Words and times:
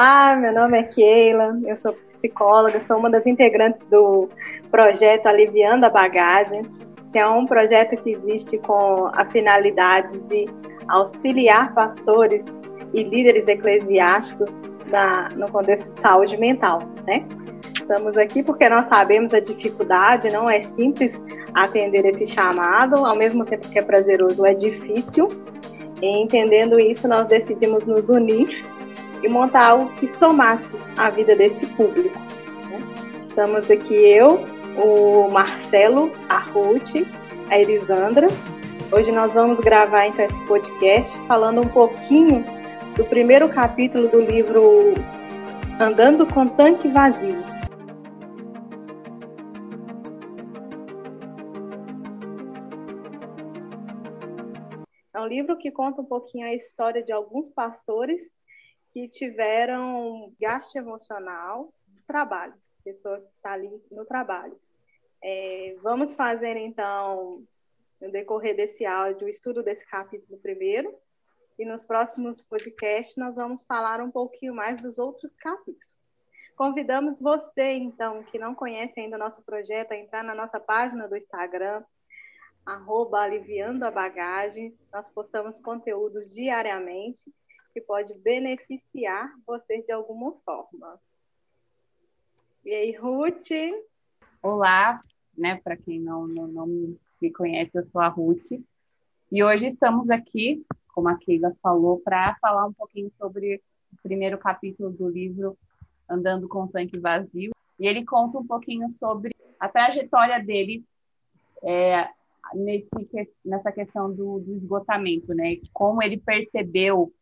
Olá, 0.00 0.34
meu 0.34 0.54
nome 0.54 0.78
é 0.78 0.82
Keila, 0.84 1.60
eu 1.66 1.76
sou 1.76 1.92
psicóloga, 2.14 2.80
sou 2.80 2.96
uma 2.96 3.10
das 3.10 3.26
integrantes 3.26 3.84
do 3.84 4.30
projeto 4.70 5.26
Aliviando 5.26 5.84
a 5.84 5.90
Bagagem, 5.90 6.62
que 7.12 7.18
é 7.18 7.28
um 7.28 7.44
projeto 7.44 8.02
que 8.02 8.12
existe 8.12 8.56
com 8.56 9.10
a 9.12 9.26
finalidade 9.26 10.26
de 10.26 10.46
auxiliar 10.88 11.74
pastores 11.74 12.56
e 12.94 13.02
líderes 13.02 13.46
eclesiásticos 13.46 14.58
na, 14.90 15.28
no 15.36 15.52
contexto 15.52 15.92
de 15.92 16.00
saúde 16.00 16.38
mental, 16.38 16.78
né? 17.06 17.26
Estamos 17.78 18.16
aqui 18.16 18.42
porque 18.42 18.70
nós 18.70 18.86
sabemos 18.86 19.34
a 19.34 19.40
dificuldade, 19.40 20.32
não 20.32 20.48
é 20.48 20.62
simples 20.62 21.20
atender 21.52 22.06
esse 22.06 22.26
chamado, 22.26 23.04
ao 23.04 23.18
mesmo 23.18 23.44
tempo 23.44 23.68
que 23.68 23.78
é 23.78 23.82
prazeroso, 23.82 24.46
é 24.46 24.54
difícil. 24.54 25.28
E 26.00 26.22
entendendo 26.22 26.80
isso, 26.80 27.06
nós 27.06 27.28
decidimos 27.28 27.84
nos 27.84 28.08
unir 28.08 28.64
e 29.22 29.28
montar 29.28 29.66
algo 29.66 29.92
que 29.94 30.06
somasse 30.08 30.76
a 30.96 31.10
vida 31.10 31.36
desse 31.36 31.66
público. 31.74 32.18
Né? 32.70 32.78
Estamos 33.28 33.70
aqui 33.70 33.94
eu, 33.94 34.44
o 34.76 35.30
Marcelo, 35.30 36.10
a 36.28 36.38
Ruth, 36.38 37.06
a 37.50 37.58
Elisandra. 37.58 38.26
Hoje 38.92 39.12
nós 39.12 39.34
vamos 39.34 39.60
gravar 39.60 40.06
então 40.06 40.24
esse 40.24 40.40
podcast 40.46 41.16
falando 41.26 41.60
um 41.60 41.68
pouquinho 41.68 42.44
do 42.96 43.04
primeiro 43.04 43.48
capítulo 43.48 44.08
do 44.08 44.20
livro 44.20 44.94
Andando 45.78 46.26
com 46.26 46.46
Tanque 46.46 46.88
Vazio. 46.88 47.42
É 55.14 55.20
um 55.20 55.26
livro 55.26 55.56
que 55.56 55.70
conta 55.70 56.00
um 56.00 56.04
pouquinho 56.04 56.46
a 56.46 56.54
história 56.54 57.02
de 57.02 57.12
alguns 57.12 57.50
pastores 57.50 58.22
que 58.92 59.08
tiveram 59.08 60.32
gasto 60.40 60.76
emocional 60.76 61.72
no 61.88 62.02
trabalho, 62.06 62.54
pessoa 62.84 63.20
que 63.20 63.28
está 63.36 63.52
ali 63.52 63.70
no 63.90 64.04
trabalho. 64.04 64.58
É, 65.22 65.76
vamos 65.82 66.14
fazer, 66.14 66.56
então, 66.56 67.42
no 68.00 68.10
decorrer 68.10 68.56
desse 68.56 68.84
áudio, 68.84 69.26
o 69.26 69.30
estudo 69.30 69.62
desse 69.62 69.86
capítulo 69.86 70.38
primeiro, 70.38 70.94
e 71.58 71.64
nos 71.64 71.84
próximos 71.84 72.42
podcasts 72.42 73.16
nós 73.16 73.36
vamos 73.36 73.62
falar 73.64 74.00
um 74.00 74.10
pouquinho 74.10 74.54
mais 74.54 74.80
dos 74.80 74.98
outros 74.98 75.36
capítulos. 75.36 76.00
Convidamos 76.56 77.20
você, 77.20 77.72
então, 77.72 78.22
que 78.24 78.38
não 78.38 78.54
conhece 78.54 79.00
ainda 79.00 79.16
o 79.16 79.18
nosso 79.18 79.42
projeto, 79.42 79.92
a 79.92 79.96
entrar 79.96 80.24
na 80.24 80.34
nossa 80.34 80.58
página 80.58 81.06
do 81.06 81.16
Instagram, 81.16 81.84
arroba 82.64 83.20
aliviando 83.20 83.84
a 83.84 83.90
bagagem. 83.90 84.76
Nós 84.92 85.08
postamos 85.08 85.58
conteúdos 85.58 86.34
diariamente 86.34 87.22
que 87.72 87.80
pode 87.80 88.14
beneficiar 88.14 89.32
você 89.46 89.82
de 89.82 89.92
alguma 89.92 90.32
forma. 90.44 91.00
E 92.64 92.74
aí, 92.74 92.92
Ruth? 92.96 93.50
Olá, 94.42 95.00
né? 95.36 95.60
Para 95.62 95.76
quem 95.76 96.00
não, 96.00 96.26
não, 96.26 96.46
não 96.48 96.66
me 97.20 97.32
conhece, 97.32 97.70
eu 97.74 97.86
sou 97.86 98.00
a 98.00 98.08
Ruth. 98.08 98.50
E 99.30 99.44
hoje 99.44 99.68
estamos 99.68 100.10
aqui, 100.10 100.64
como 100.92 101.08
a 101.08 101.16
Keila 101.16 101.54
falou, 101.62 102.00
para 102.00 102.36
falar 102.40 102.66
um 102.66 102.72
pouquinho 102.72 103.10
sobre 103.16 103.62
o 103.92 104.02
primeiro 104.02 104.36
capítulo 104.38 104.90
do 104.90 105.08
livro 105.08 105.56
Andando 106.08 106.48
com 106.48 106.64
o 106.64 106.68
Tanque 106.68 106.98
Vazio. 106.98 107.52
E 107.78 107.86
ele 107.86 108.04
conta 108.04 108.38
um 108.38 108.46
pouquinho 108.46 108.90
sobre 108.90 109.34
a 109.58 109.68
trajetória 109.68 110.42
dele 110.44 110.84
é, 111.62 112.08
nesse, 112.54 113.32
nessa 113.44 113.70
questão 113.70 114.12
do, 114.12 114.40
do 114.40 114.56
esgotamento, 114.56 115.32
né? 115.34 115.50
Como 115.72 116.02
ele 116.02 116.18
percebeu 116.18 117.12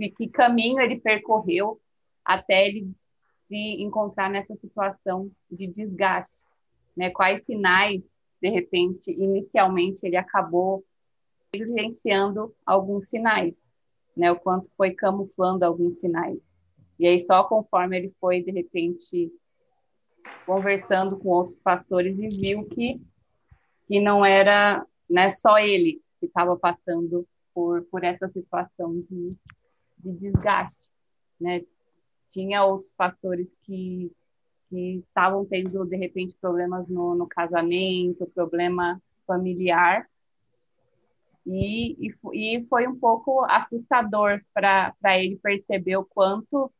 que, 0.00 0.10
que 0.10 0.28
caminho 0.28 0.80
ele 0.80 0.98
percorreu 0.98 1.78
até 2.24 2.66
ele 2.66 2.90
se 3.48 3.82
encontrar 3.82 4.30
nessa 4.30 4.54
situação 4.56 5.30
de 5.50 5.66
desgaste, 5.66 6.44
né? 6.96 7.10
Quais 7.10 7.44
sinais, 7.44 8.08
de 8.40 8.48
repente, 8.48 9.10
inicialmente 9.10 10.06
ele 10.06 10.16
acabou 10.16 10.84
evidenciando 11.52 12.54
alguns 12.64 13.08
sinais, 13.08 13.62
né? 14.16 14.30
O 14.30 14.38
quanto 14.38 14.70
foi 14.76 14.92
camuflando 14.92 15.64
alguns 15.64 15.98
sinais. 15.98 16.38
E 16.98 17.06
aí 17.06 17.18
só 17.18 17.44
conforme 17.44 17.98
ele 17.98 18.14
foi 18.20 18.42
de 18.42 18.50
repente 18.50 19.32
conversando 20.46 21.18
com 21.18 21.28
outros 21.30 21.58
pastores 21.58 22.16
e 22.18 22.28
viu 22.28 22.64
que 22.66 23.00
que 23.88 23.98
não 23.98 24.24
era, 24.24 24.86
né, 25.08 25.28
só 25.28 25.58
ele 25.58 26.00
que 26.20 26.26
estava 26.26 26.56
passando 26.56 27.26
por 27.52 27.82
por 27.86 28.04
essa 28.04 28.28
situação 28.28 29.00
de 29.10 29.30
de 30.02 30.12
desgaste, 30.12 30.88
né? 31.40 31.62
Tinha 32.28 32.64
outros 32.64 32.92
pastores 32.92 33.48
que, 33.62 34.10
que 34.68 34.98
estavam 34.98 35.44
tendo, 35.44 35.84
de 35.84 35.96
repente, 35.96 36.36
problemas 36.40 36.88
no, 36.88 37.14
no 37.14 37.26
casamento, 37.26 38.30
problema 38.34 39.00
familiar, 39.26 40.08
e, 41.46 42.08
e, 42.08 42.14
e 42.32 42.66
foi 42.66 42.86
um 42.86 42.98
pouco 42.98 43.44
assustador 43.44 44.40
para 44.52 44.94
ele 45.18 45.36
perceber 45.36 45.96
o 45.96 46.04
quanto 46.04 46.72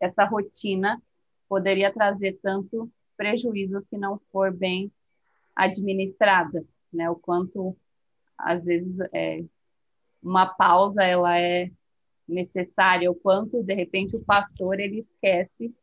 essa 0.00 0.24
rotina 0.24 1.02
poderia 1.48 1.92
trazer 1.92 2.38
tanto 2.42 2.90
prejuízo 3.16 3.80
se 3.80 3.96
não 3.96 4.20
for 4.30 4.52
bem 4.52 4.92
administrada, 5.56 6.64
né? 6.92 7.08
O 7.10 7.16
quanto 7.16 7.76
às 8.36 8.62
vezes 8.64 8.96
é, 9.12 9.44
uma 10.22 10.46
pausa 10.46 11.02
ela 11.02 11.38
é 11.38 11.70
necessária, 12.26 13.10
o 13.10 13.14
quanto, 13.14 13.62
de 13.62 13.74
repente, 13.74 14.16
o 14.16 14.24
pastor 14.24 14.80
ele 14.80 15.00
esquece 15.00 15.74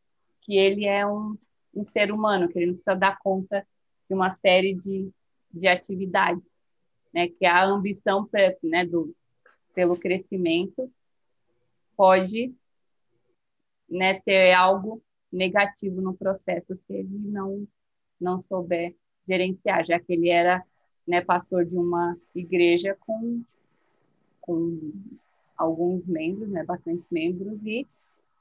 que 0.42 0.58
ele 0.58 0.86
é 0.86 1.06
um, 1.06 1.38
um 1.74 1.84
ser 1.84 2.12
humano, 2.12 2.50
que 2.50 2.58
ele 2.58 2.68
não 2.68 2.74
precisa 2.74 2.96
dar 2.96 3.20
conta 3.20 3.66
de 4.10 4.16
uma 4.16 4.36
série 4.38 4.74
de, 4.74 5.12
de 5.54 5.68
atividades, 5.68 6.60
né? 7.14 7.28
Que 7.28 7.46
a 7.46 7.64
ambição 7.64 8.28
né, 8.64 8.86
do, 8.86 9.16
pelo 9.74 9.98
crescimento 9.98 10.92
pode 11.96 12.54
né, 13.90 14.20
ter 14.22 14.54
algo 14.54 15.04
negativo 15.32 16.02
no 16.02 16.16
processo 16.16 16.76
se 16.76 16.94
ele 16.94 17.18
não 17.18 17.68
não 18.22 18.40
souber 18.40 18.96
gerenciar, 19.28 19.84
já 19.84 20.00
que 20.00 20.14
ele 20.14 20.30
era 20.30 20.64
né, 21.08 21.22
pastor 21.22 21.66
de 21.66 21.76
uma 21.76 22.16
igreja 22.36 22.96
com, 23.00 23.44
com 24.40 24.92
alguns 25.62 26.06
membros, 26.06 26.50
né, 26.50 26.64
bastantes 26.64 27.06
membros, 27.12 27.60
e 27.64 27.88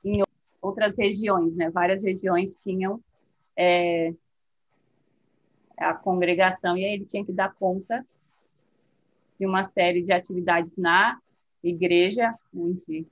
em 0.03 0.23
outras 0.61 0.97
regiões, 0.97 1.55
né, 1.55 1.71
várias 1.71 2.03
regiões 2.03 2.57
tinham 2.57 3.01
é, 3.57 4.15
a 5.77 5.95
congregação, 5.95 6.77
e 6.77 6.85
aí 6.85 6.95
ele 6.95 7.05
tinha 7.05 7.25
que 7.25 7.33
dar 7.33 7.55
conta 7.55 8.05
de 9.39 9.47
uma 9.47 9.69
série 9.71 10.03
de 10.03 10.13
atividades 10.13 10.77
na 10.77 11.21
igreja, 11.63 12.35
onde 12.55 13.07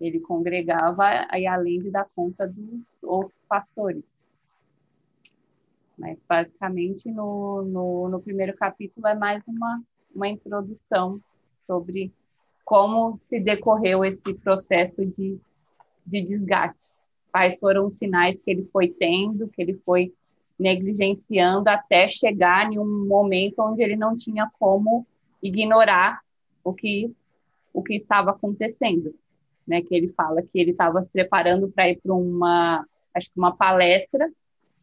ele 0.00 0.20
congregava, 0.20 1.26
e 1.36 1.46
além 1.46 1.80
de 1.80 1.90
dar 1.90 2.08
conta 2.14 2.46
dos 2.46 2.82
outros 3.02 3.40
pastores. 3.48 4.04
Mas, 5.96 6.18
basicamente, 6.28 7.10
no, 7.10 7.62
no, 7.62 8.08
no 8.08 8.20
primeiro 8.20 8.56
capítulo 8.56 9.06
é 9.06 9.14
mais 9.14 9.42
uma, 9.46 9.82
uma 10.14 10.28
introdução 10.28 11.20
sobre 11.66 12.12
como 12.64 13.18
se 13.18 13.38
decorreu 13.38 14.04
esse 14.04 14.32
processo 14.34 15.04
de, 15.04 15.38
de 16.06 16.22
desgaste. 16.22 16.92
Quais 17.30 17.58
foram 17.58 17.86
os 17.86 17.94
sinais 17.94 18.36
que 18.36 18.50
ele 18.50 18.68
foi 18.72 18.88
tendo, 18.88 19.48
que 19.48 19.60
ele 19.60 19.74
foi 19.84 20.12
negligenciando 20.58 21.68
até 21.68 22.06
chegar 22.08 22.72
em 22.72 22.78
um 22.78 23.06
momento 23.06 23.60
onde 23.60 23.82
ele 23.82 23.96
não 23.96 24.16
tinha 24.16 24.50
como 24.58 25.06
ignorar 25.42 26.20
o 26.62 26.72
que 26.72 27.12
o 27.72 27.82
que 27.82 27.96
estava 27.96 28.30
acontecendo, 28.30 29.12
né? 29.66 29.82
Que 29.82 29.96
ele 29.96 30.08
fala 30.08 30.40
que 30.42 30.56
ele 30.60 30.70
estava 30.70 31.02
se 31.02 31.10
preparando 31.10 31.68
para 31.68 31.90
ir 31.90 32.00
para 32.00 32.14
uma, 32.14 32.86
acho 33.12 33.26
que 33.32 33.36
uma 33.36 33.54
palestra 33.54 34.30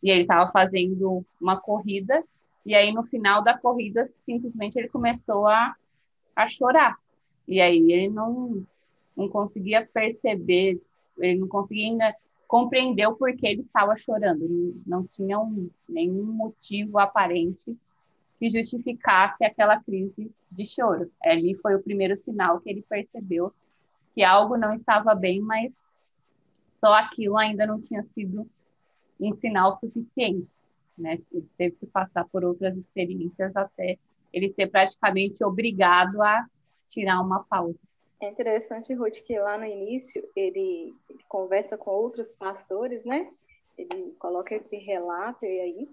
e 0.04 0.12
ele 0.12 0.24
estava 0.24 0.52
fazendo 0.52 1.26
uma 1.40 1.58
corrida 1.58 2.22
e 2.66 2.76
aí 2.76 2.92
no 2.92 3.04
final 3.04 3.42
da 3.42 3.58
corrida 3.58 4.10
simplesmente 4.26 4.78
ele 4.78 4.90
começou 4.90 5.48
a, 5.48 5.74
a 6.36 6.50
chorar 6.50 6.98
e 7.48 7.60
aí 7.60 7.92
ele 7.92 8.10
não, 8.10 8.66
não 9.16 9.28
conseguia 9.28 9.88
perceber, 9.94 10.82
ele 11.18 11.40
não 11.40 11.48
conseguia 11.48 11.88
ainda 11.88 12.16
compreender 12.48 13.08
o 13.08 13.16
porquê 13.16 13.48
ele 13.48 13.62
estava 13.62 13.96
chorando. 13.96 14.82
Não 14.86 15.06
tinha 15.08 15.40
um, 15.40 15.70
nenhum 15.88 16.26
motivo 16.26 17.00
aparente 17.00 17.78
que 18.40 18.50
justificasse 18.50 19.44
aquela 19.44 19.82
crise 19.82 20.32
de 20.52 20.66
choro. 20.66 21.12
Ali 21.24 21.56
foi 21.56 21.76
o 21.76 21.82
primeiro 21.82 22.18
sinal 22.18 22.60
que 22.60 22.70
ele 22.70 22.82
percebeu 22.82 23.54
que 24.14 24.24
algo 24.24 24.58
não 24.58 24.74
estava 24.74 25.16
bem, 25.16 25.40
mas 25.40 25.74
só 26.70 26.94
aquilo 26.94 27.38
ainda 27.38 27.66
não 27.66 27.80
tinha 27.80 28.04
sido 28.14 28.50
um 29.20 29.34
sinal 29.36 29.76
suficiente, 29.76 30.56
né? 30.98 31.20
Ele 31.32 31.48
teve 31.58 31.76
que 31.76 31.86
passar 31.86 32.26
por 32.26 32.44
outras 32.44 32.76
experiências 32.76 33.56
até 33.56 33.98
ele 34.34 34.50
ser 34.50 34.68
praticamente 34.68 35.44
obrigado 35.44 36.22
a 36.22 36.46
tirar 36.92 37.22
uma 37.22 37.44
pausa. 37.44 37.80
É 38.22 38.30
interessante, 38.30 38.94
Ruth, 38.94 39.22
que 39.24 39.40
lá 39.40 39.58
no 39.58 39.66
início 39.66 40.24
ele, 40.36 40.94
ele 41.10 41.24
conversa 41.28 41.78
com 41.78 41.90
outros 41.90 42.36
pastores, 42.36 43.04
né? 43.04 43.32
Ele 43.76 44.12
coloca 44.20 44.54
esse 44.54 44.76
relato 44.76 45.44
e 45.44 45.60
aí 45.60 45.90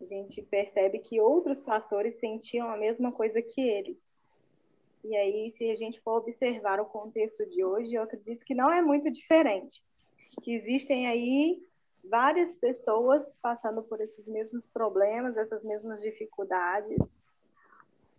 a 0.00 0.04
gente 0.04 0.42
percebe 0.42 0.98
que 0.98 1.20
outros 1.20 1.62
pastores 1.62 2.18
sentiam 2.18 2.68
a 2.68 2.76
mesma 2.76 3.12
coisa 3.12 3.40
que 3.40 3.62
ele. 3.62 3.98
E 5.04 5.16
aí, 5.16 5.50
se 5.50 5.70
a 5.70 5.76
gente 5.76 6.00
for 6.00 6.18
observar 6.18 6.80
o 6.80 6.86
contexto 6.86 7.46
de 7.46 7.62
hoje, 7.62 7.94
eu 7.94 8.02
acredito 8.02 8.44
que 8.44 8.54
não 8.54 8.70
é 8.70 8.82
muito 8.82 9.10
diferente. 9.10 9.82
Que 10.42 10.54
existem 10.54 11.06
aí 11.06 11.62
várias 12.02 12.54
pessoas 12.56 13.22
passando 13.40 13.82
por 13.82 14.00
esses 14.00 14.26
mesmos 14.26 14.68
problemas, 14.68 15.36
essas 15.36 15.62
mesmas 15.62 16.00
dificuldades, 16.00 16.98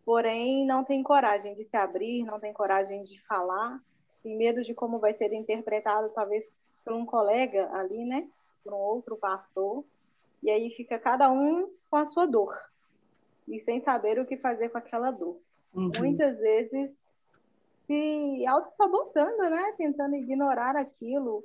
porém 0.05 0.65
não 0.65 0.83
tem 0.83 1.01
coragem 1.01 1.55
de 1.55 1.65
se 1.65 1.75
abrir, 1.75 2.23
não 2.23 2.39
tem 2.39 2.53
coragem 2.53 3.01
de 3.03 3.19
falar, 3.25 3.81
tem 4.21 4.37
medo 4.37 4.63
de 4.63 4.73
como 4.73 4.99
vai 4.99 5.13
ser 5.15 5.33
interpretado, 5.33 6.09
talvez 6.09 6.45
por 6.83 6.93
um 6.93 7.05
colega 7.05 7.69
ali, 7.73 8.05
né? 8.05 8.27
Por 8.63 8.73
um 8.73 8.77
outro 8.77 9.17
pastor. 9.17 9.83
E 10.43 10.49
aí 10.49 10.69
fica 10.71 10.99
cada 10.99 11.31
um 11.31 11.71
com 11.89 11.97
a 11.97 12.05
sua 12.05 12.27
dor 12.27 12.55
e 13.47 13.59
sem 13.59 13.81
saber 13.81 14.19
o 14.19 14.25
que 14.25 14.37
fazer 14.37 14.69
com 14.69 14.77
aquela 14.77 15.11
dor. 15.11 15.39
Uhum. 15.73 15.91
Muitas 15.97 16.37
vezes 16.37 17.13
se 17.85 18.45
auto-sabotando, 18.47 19.49
né? 19.49 19.73
Tentando 19.77 20.15
ignorar 20.15 20.75
aquilo, 20.75 21.43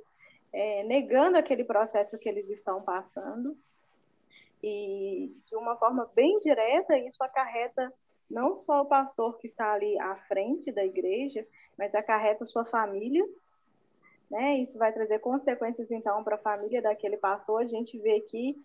é, 0.53 0.83
negando 0.83 1.37
aquele 1.37 1.63
processo 1.63 2.17
que 2.17 2.29
eles 2.29 2.49
estão 2.49 2.81
passando. 2.81 3.57
E 4.63 5.35
de 5.47 5.55
uma 5.55 5.75
forma 5.77 6.09
bem 6.15 6.39
direta, 6.39 6.97
isso 6.97 7.23
acarreta 7.23 7.91
não 8.31 8.57
só 8.57 8.81
o 8.81 8.85
pastor 8.85 9.37
que 9.37 9.47
está 9.47 9.73
ali 9.73 9.99
à 9.99 10.15
frente 10.27 10.71
da 10.71 10.85
igreja, 10.85 11.45
mas 11.77 11.93
acarreta 11.93 12.45
sua 12.45 12.65
família. 12.65 13.27
Né? 14.29 14.57
Isso 14.57 14.77
vai 14.77 14.93
trazer 14.93 15.19
consequências, 15.19 15.91
então, 15.91 16.23
para 16.23 16.35
a 16.35 16.39
família 16.39 16.81
daquele 16.81 17.17
pastor. 17.17 17.61
A 17.61 17.67
gente 17.67 17.99
vê 17.99 18.15
aqui 18.15 18.55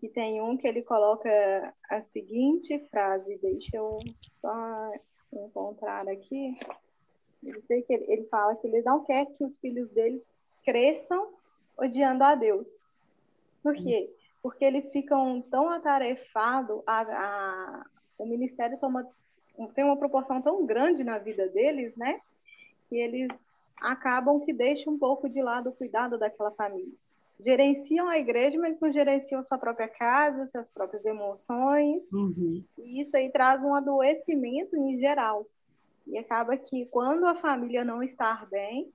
que 0.00 0.08
tem 0.08 0.42
um 0.42 0.56
que 0.56 0.66
ele 0.66 0.82
coloca 0.82 1.74
a 1.88 2.02
seguinte 2.02 2.78
frase, 2.90 3.38
deixa 3.38 3.76
eu 3.76 3.98
só 4.32 4.92
encontrar 5.32 6.08
aqui. 6.08 6.58
Eu 7.42 7.60
sei 7.62 7.82
que 7.82 7.92
ele, 7.92 8.04
ele 8.08 8.24
fala 8.24 8.56
que 8.56 8.66
ele 8.66 8.82
não 8.82 9.04
quer 9.04 9.26
que 9.26 9.44
os 9.44 9.56
filhos 9.58 9.90
deles 9.90 10.30
cresçam 10.64 11.32
odiando 11.76 12.24
a 12.24 12.34
Deus. 12.34 12.68
Por 13.62 13.74
quê? 13.74 14.14
Porque 14.42 14.64
eles 14.64 14.90
ficam 14.90 15.40
tão 15.42 15.70
atarefados, 15.70 16.82
a, 16.86 17.00
a, 17.00 17.86
o 18.18 18.26
ministério 18.26 18.78
toma, 18.78 19.06
tem 19.74 19.84
uma 19.84 19.96
proporção 19.96 20.40
tão 20.40 20.64
grande 20.64 21.04
na 21.04 21.18
vida 21.18 21.48
deles, 21.48 21.94
né? 21.96 22.20
Que 22.88 22.96
eles 22.96 23.28
acabam 23.80 24.40
que 24.40 24.52
deixam 24.52 24.94
um 24.94 24.98
pouco 24.98 25.28
de 25.28 25.42
lado 25.42 25.70
o 25.70 25.72
cuidado 25.72 26.18
daquela 26.18 26.50
família. 26.52 26.92
Gerenciam 27.40 28.08
a 28.08 28.18
igreja, 28.18 28.58
mas 28.58 28.78
não 28.78 28.92
gerenciam 28.92 29.42
sua 29.42 29.58
própria 29.58 29.88
casa, 29.88 30.46
suas 30.46 30.70
próprias 30.70 31.04
emoções. 31.04 32.02
Uhum. 32.12 32.64
E 32.78 33.00
isso 33.00 33.16
aí 33.16 33.30
traz 33.30 33.64
um 33.64 33.74
adoecimento 33.74 34.76
em 34.76 34.98
geral. 34.98 35.46
E 36.06 36.16
acaba 36.16 36.56
que 36.56 36.86
quando 36.86 37.26
a 37.26 37.34
família 37.34 37.84
não 37.84 38.02
está 38.02 38.46
bem, 38.50 38.92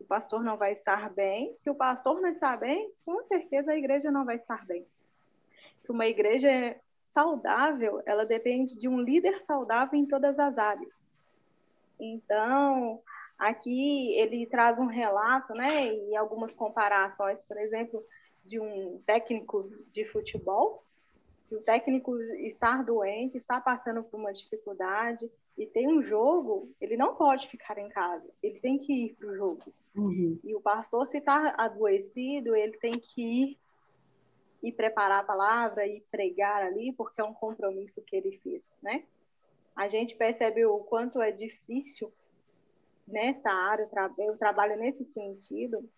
o 0.00 0.04
pastor 0.04 0.42
não 0.42 0.56
vai 0.56 0.72
estar 0.72 1.12
bem. 1.12 1.54
Se 1.56 1.68
o 1.68 1.74
pastor 1.74 2.20
não 2.20 2.28
está 2.28 2.56
bem, 2.56 2.90
com 3.04 3.22
certeza 3.24 3.72
a 3.72 3.76
igreja 3.76 4.10
não 4.10 4.24
vai 4.24 4.36
estar 4.36 4.64
bem. 4.66 4.86
Uma 5.88 6.06
igreja 6.06 6.76
saudável, 7.16 8.02
ela 8.04 8.26
depende 8.26 8.78
de 8.78 8.86
um 8.86 9.00
líder 9.00 9.42
saudável 9.46 9.98
em 9.98 10.04
todas 10.04 10.38
as 10.38 10.58
áreas. 10.58 10.92
Então, 11.98 13.00
aqui 13.38 14.12
ele 14.18 14.44
traz 14.44 14.78
um 14.78 14.84
relato, 14.84 15.54
né, 15.54 15.94
e 15.94 16.14
algumas 16.14 16.54
comparações, 16.54 17.42
por 17.42 17.56
exemplo, 17.56 18.04
de 18.44 18.60
um 18.60 19.00
técnico 19.06 19.72
de 19.90 20.04
futebol. 20.04 20.84
Se 21.40 21.56
o 21.56 21.62
técnico 21.62 22.20
está 22.20 22.82
doente, 22.82 23.38
está 23.38 23.62
passando 23.62 24.02
por 24.02 24.20
uma 24.20 24.34
dificuldade, 24.34 25.30
e 25.56 25.64
tem 25.64 25.88
um 25.88 26.02
jogo, 26.02 26.68
ele 26.78 26.98
não 26.98 27.14
pode 27.14 27.48
ficar 27.48 27.78
em 27.78 27.88
casa, 27.88 28.28
ele 28.42 28.60
tem 28.60 28.76
que 28.76 28.92
ir 28.92 29.14
para 29.14 29.28
o 29.28 29.36
jogo. 29.36 29.62
Uhum. 29.94 30.38
E 30.44 30.54
o 30.54 30.60
pastor, 30.60 31.06
se 31.06 31.16
está 31.16 31.54
adoecido, 31.56 32.54
ele 32.54 32.76
tem 32.76 32.92
que 32.92 33.22
ir 33.22 33.58
e 34.62 34.72
preparar 34.72 35.20
a 35.20 35.26
palavra 35.26 35.86
e 35.86 36.00
pregar 36.10 36.62
ali, 36.62 36.92
porque 36.92 37.20
é 37.20 37.24
um 37.24 37.34
compromisso 37.34 38.02
que 38.02 38.16
ele 38.16 38.38
fez, 38.42 38.70
né? 38.82 39.04
A 39.74 39.88
gente 39.88 40.16
percebe 40.16 40.64
o 40.64 40.78
quanto 40.78 41.20
é 41.20 41.30
difícil 41.30 42.12
nessa 43.06 43.50
área, 43.50 43.88
eu 44.18 44.36
trabalho 44.36 44.76
nesse 44.76 45.04
sentido, 45.04 45.88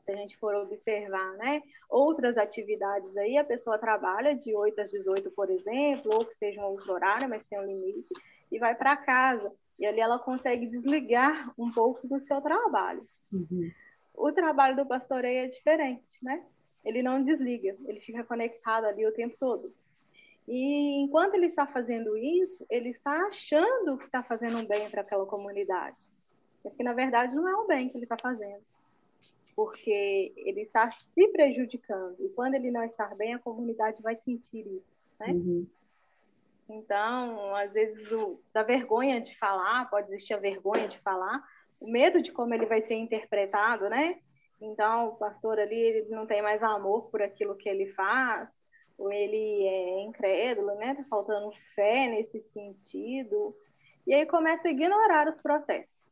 se 0.00 0.12
a 0.12 0.16
gente 0.16 0.36
for 0.38 0.54
observar, 0.54 1.32
né? 1.34 1.62
Outras 1.88 2.38
atividades 2.38 3.16
aí, 3.16 3.36
a 3.36 3.44
pessoa 3.44 3.78
trabalha 3.78 4.34
de 4.34 4.54
8 4.54 4.80
às 4.80 4.90
18, 4.90 5.30
por 5.32 5.50
exemplo, 5.50 6.14
ou 6.14 6.24
que 6.24 6.34
seja 6.34 6.60
um 6.60 6.70
outro 6.70 6.92
horário, 6.92 7.28
mas 7.28 7.44
tem 7.44 7.58
um 7.58 7.66
limite, 7.66 8.08
e 8.50 8.58
vai 8.58 8.74
para 8.74 8.96
casa. 8.96 9.52
E 9.78 9.86
ali 9.86 10.00
ela 10.00 10.18
consegue 10.18 10.66
desligar 10.66 11.52
um 11.58 11.70
pouco 11.70 12.06
do 12.06 12.20
seu 12.20 12.40
trabalho. 12.40 13.06
Uhum. 13.32 13.70
O 14.14 14.32
trabalho 14.32 14.76
do 14.76 14.86
pastoreio 14.86 15.44
é 15.44 15.46
diferente, 15.46 16.12
né? 16.22 16.44
Ele 16.88 17.02
não 17.02 17.22
desliga, 17.22 17.76
ele 17.86 18.00
fica 18.00 18.24
conectado 18.24 18.86
ali 18.86 19.06
o 19.06 19.12
tempo 19.12 19.36
todo. 19.38 19.70
E 20.48 21.02
enquanto 21.02 21.34
ele 21.34 21.44
está 21.44 21.66
fazendo 21.66 22.16
isso, 22.16 22.64
ele 22.70 22.88
está 22.88 23.26
achando 23.26 23.98
que 23.98 24.06
está 24.06 24.22
fazendo 24.22 24.56
um 24.56 24.66
bem 24.66 24.88
para 24.88 25.02
aquela 25.02 25.26
comunidade. 25.26 26.00
Mas 26.64 26.74
que 26.74 26.82
na 26.82 26.94
verdade 26.94 27.36
não 27.36 27.46
é 27.46 27.54
um 27.54 27.66
bem 27.66 27.90
que 27.90 27.98
ele 27.98 28.06
está 28.06 28.16
fazendo. 28.16 28.62
Porque 29.54 30.32
ele 30.34 30.62
está 30.62 30.90
se 30.90 31.28
prejudicando. 31.28 32.16
E 32.20 32.30
quando 32.30 32.54
ele 32.54 32.70
não 32.70 32.82
está 32.82 33.14
bem, 33.14 33.34
a 33.34 33.38
comunidade 33.38 34.00
vai 34.00 34.16
sentir 34.16 34.66
isso. 34.68 34.94
Né? 35.20 35.32
Uhum. 35.32 35.66
Então, 36.70 37.54
às 37.54 37.70
vezes, 37.72 38.10
o, 38.12 38.40
da 38.52 38.62
vergonha 38.62 39.20
de 39.20 39.36
falar, 39.38 39.90
pode 39.90 40.08
existir 40.08 40.32
a 40.32 40.38
vergonha 40.38 40.88
de 40.88 40.98
falar, 41.00 41.42
o 41.78 41.90
medo 41.90 42.22
de 42.22 42.32
como 42.32 42.54
ele 42.54 42.64
vai 42.64 42.80
ser 42.80 42.94
interpretado, 42.94 43.88
né? 43.90 44.18
Então, 44.60 45.08
o 45.08 45.16
pastor 45.16 45.58
ali 45.58 45.78
ele 45.78 46.08
não 46.08 46.26
tem 46.26 46.42
mais 46.42 46.62
amor 46.62 47.08
por 47.10 47.22
aquilo 47.22 47.56
que 47.56 47.68
ele 47.68 47.86
faz, 47.92 48.60
ou 48.96 49.12
ele 49.12 49.66
é 49.66 50.00
incrédulo, 50.02 50.74
né? 50.74 50.94
Tá 50.94 51.04
faltando 51.04 51.52
fé 51.74 52.08
nesse 52.08 52.40
sentido. 52.40 53.54
E 54.06 54.12
aí 54.12 54.26
começa 54.26 54.66
a 54.66 54.70
ignorar 54.70 55.28
os 55.28 55.40
processos. 55.40 56.08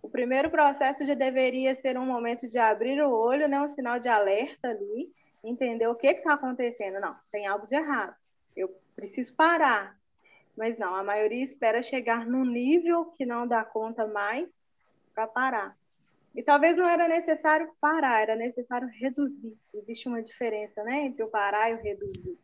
O 0.00 0.08
primeiro 0.08 0.50
processo 0.50 1.04
já 1.04 1.14
deveria 1.14 1.74
ser 1.74 1.98
um 1.98 2.06
momento 2.06 2.48
de 2.48 2.58
abrir 2.58 3.00
o 3.02 3.10
olho, 3.10 3.46
né? 3.46 3.60
Um 3.60 3.68
sinal 3.68 4.00
de 4.00 4.08
alerta 4.08 4.68
ali, 4.68 5.12
entender 5.44 5.86
o 5.86 5.94
que 5.94 6.08
está 6.08 6.34
acontecendo. 6.34 6.98
Não, 7.00 7.14
tem 7.30 7.46
algo 7.46 7.66
de 7.66 7.74
errado. 7.74 8.16
Eu 8.56 8.74
preciso 8.96 9.36
parar. 9.36 9.96
Mas 10.56 10.78
não, 10.78 10.94
a 10.94 11.04
maioria 11.04 11.44
espera 11.44 11.82
chegar 11.82 12.26
no 12.26 12.44
nível 12.44 13.06
que 13.06 13.24
não 13.24 13.46
dá 13.46 13.64
conta 13.64 14.06
mais 14.06 14.52
para 15.14 15.26
parar. 15.26 15.76
E 16.34 16.42
talvez 16.42 16.76
não 16.76 16.88
era 16.88 17.08
necessário 17.08 17.70
parar, 17.80 18.22
era 18.22 18.36
necessário 18.36 18.88
reduzir. 18.88 19.56
Existe 19.74 20.08
uma 20.08 20.22
diferença, 20.22 20.82
né, 20.82 21.02
entre 21.02 21.22
o 21.22 21.28
parar 21.28 21.70
e 21.70 21.74
o 21.74 21.82
reduzir. 21.82 22.38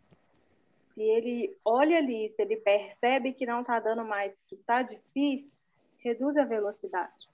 Se 0.95 1.03
ele 1.03 1.57
olha 1.65 1.99
ali, 1.99 2.31
se 2.35 2.43
ele 2.43 2.57
percebe 2.57 3.33
que 3.33 3.47
não 3.47 3.61
está 3.61 3.81
dando 3.81 4.05
mais, 4.05 4.35
que 4.45 4.57
está 4.57 4.83
difícil, 4.83 5.53
reduz 5.99 6.37
a 6.37 6.45
velocidade, 6.45 7.29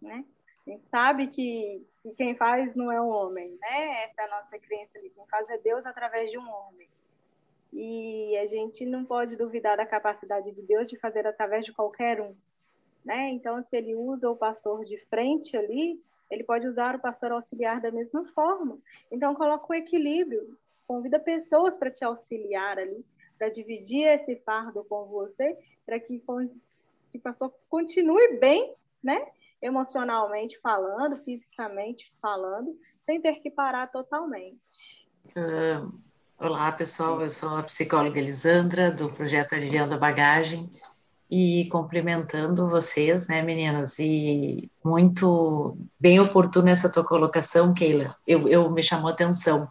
né? 0.00 0.24
A 0.66 0.70
gente 0.70 0.88
sabe 0.88 1.26
que, 1.28 1.86
que 2.02 2.10
quem 2.14 2.34
faz 2.36 2.74
não 2.74 2.90
é 2.90 3.00
o 3.00 3.08
homem, 3.08 3.50
né? 3.60 4.04
Essa 4.04 4.22
é 4.22 4.24
a 4.24 4.30
nossa 4.30 4.58
crença 4.58 4.98
ali. 4.98 5.10
Quem 5.10 5.26
faz 5.26 5.48
é 5.50 5.58
Deus 5.58 5.84
através 5.84 6.30
de 6.30 6.38
um 6.38 6.48
homem. 6.48 6.88
E 7.70 8.36
a 8.38 8.46
gente 8.46 8.86
não 8.86 9.04
pode 9.04 9.36
duvidar 9.36 9.76
da 9.76 9.84
capacidade 9.84 10.52
de 10.52 10.62
Deus 10.62 10.88
de 10.88 10.98
fazer 10.98 11.26
através 11.26 11.66
de 11.66 11.72
qualquer 11.72 12.20
um. 12.20 12.34
Né? 13.04 13.30
Então, 13.30 13.60
se 13.60 13.76
ele 13.76 13.94
usa 13.94 14.30
o 14.30 14.36
pastor 14.36 14.84
de 14.84 14.98
frente 15.06 15.56
ali, 15.56 16.00
ele 16.30 16.42
pode 16.42 16.66
usar 16.66 16.94
o 16.94 17.00
pastor 17.00 17.32
auxiliar 17.32 17.80
da 17.80 17.90
mesma 17.90 18.24
forma. 18.34 18.78
Então, 19.10 19.34
coloca 19.34 19.66
o 19.70 19.74
equilíbrio, 19.74 20.56
convida 20.86 21.20
pessoas 21.20 21.76
para 21.76 21.90
te 21.90 22.04
auxiliar 22.04 22.78
ali, 22.78 23.04
para 23.38 23.48
dividir 23.48 24.06
esse 24.06 24.36
fardo 24.36 24.84
com 24.84 25.04
você, 25.06 25.58
para 25.84 26.00
que, 26.00 26.18
que 26.18 27.18
o 27.18 27.20
pastor 27.20 27.52
continue 27.68 28.38
bem, 28.38 28.74
né? 29.02 29.26
Emocionalmente 29.60 30.58
falando, 30.60 31.22
fisicamente 31.24 32.12
falando, 32.20 32.78
sem 33.04 33.20
ter 33.20 33.40
que 33.40 33.50
parar 33.50 33.90
totalmente. 33.90 35.06
Uh 35.36 36.04
Olá, 36.36 36.72
pessoal. 36.72 37.22
Eu 37.22 37.30
sou 37.30 37.56
a 37.56 37.62
psicóloga 37.62 38.18
Elisandra, 38.18 38.90
do 38.90 39.08
projeto 39.08 39.54
Aliviando 39.54 39.94
a 39.94 39.98
Bagagem. 39.98 40.70
E 41.30 41.66
complementando 41.70 42.68
vocês, 42.68 43.28
né, 43.28 43.42
meninas? 43.42 43.98
E 43.98 44.70
muito 44.84 45.76
bem 45.98 46.20
oportuna 46.20 46.70
essa 46.70 46.88
tua 46.88 47.04
colocação, 47.04 47.72
Keila. 47.72 48.14
Eu, 48.26 48.48
eu 48.48 48.70
me 48.70 48.82
chamou 48.82 49.10
atenção. 49.10 49.68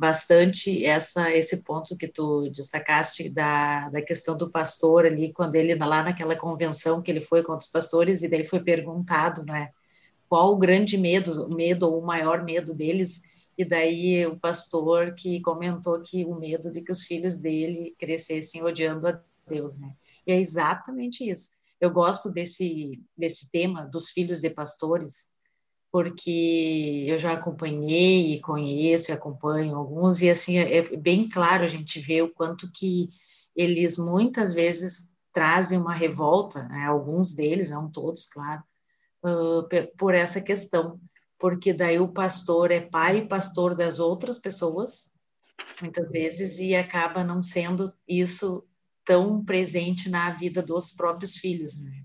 bastante 0.00 0.82
essa 0.84 1.30
esse 1.30 1.58
ponto 1.62 1.94
que 1.94 2.08
tu 2.08 2.48
destacaste 2.48 3.28
da, 3.28 3.90
da 3.90 4.00
questão 4.00 4.34
do 4.34 4.50
pastor 4.50 5.04
ali 5.04 5.30
quando 5.30 5.56
ele 5.56 5.74
lá 5.74 6.02
naquela 6.02 6.34
convenção 6.34 7.02
que 7.02 7.10
ele 7.10 7.20
foi 7.20 7.42
com 7.42 7.54
os 7.54 7.66
pastores 7.66 8.22
e 8.22 8.28
daí 8.28 8.46
foi 8.46 8.60
perguntado 8.60 9.44
né 9.44 9.68
qual 10.26 10.54
o 10.54 10.56
grande 10.56 10.96
medo 10.96 11.44
o 11.44 11.54
medo 11.54 11.86
ou 11.86 12.00
o 12.00 12.06
maior 12.06 12.42
medo 12.42 12.74
deles 12.74 13.20
e 13.58 13.62
daí 13.62 14.26
o 14.26 14.38
pastor 14.40 15.14
que 15.14 15.38
comentou 15.42 16.00
que 16.00 16.24
o 16.24 16.34
medo 16.34 16.72
de 16.72 16.80
que 16.80 16.90
os 16.90 17.02
filhos 17.02 17.38
dele 17.38 17.94
crescessem 17.98 18.62
odiando 18.62 19.06
a 19.06 19.20
Deus 19.46 19.78
né 19.78 19.94
e 20.26 20.32
é 20.32 20.38
exatamente 20.38 21.28
isso. 21.28 21.50
Eu 21.80 21.90
gosto 21.90 22.30
desse 22.30 23.00
desse 23.16 23.50
tema 23.50 23.86
dos 23.86 24.10
filhos 24.10 24.40
de 24.40 24.50
pastores 24.50 25.30
porque 25.90 27.04
eu 27.08 27.18
já 27.18 27.32
acompanhei 27.32 28.34
e 28.34 28.40
conheço 28.40 29.10
e 29.10 29.14
acompanho 29.14 29.74
alguns, 29.74 30.20
e 30.20 30.30
assim, 30.30 30.58
é, 30.58 30.78
é 30.78 30.96
bem 30.96 31.28
claro 31.28 31.64
a 31.64 31.68
gente 31.68 31.98
vê 32.00 32.22
o 32.22 32.32
quanto 32.32 32.70
que 32.70 33.08
eles 33.56 33.98
muitas 33.98 34.54
vezes 34.54 35.10
trazem 35.32 35.78
uma 35.78 35.94
revolta, 35.94 36.62
né, 36.68 36.86
alguns 36.86 37.34
deles, 37.34 37.70
não 37.70 37.90
todos, 37.90 38.26
claro, 38.26 38.62
uh, 39.24 39.66
por 39.96 40.14
essa 40.14 40.40
questão, 40.40 41.00
porque 41.38 41.72
daí 41.72 41.98
o 41.98 42.12
pastor 42.12 42.70
é 42.70 42.80
pai 42.80 43.18
e 43.18 43.28
pastor 43.28 43.74
das 43.74 43.98
outras 43.98 44.38
pessoas, 44.38 45.12
muitas 45.80 46.10
vezes, 46.10 46.58
e 46.58 46.74
acaba 46.74 47.24
não 47.24 47.42
sendo 47.42 47.92
isso 48.06 48.64
tão 49.04 49.44
presente 49.44 50.08
na 50.08 50.30
vida 50.30 50.62
dos 50.62 50.92
próprios 50.92 51.36
filhos, 51.36 51.80
né? 51.80 52.04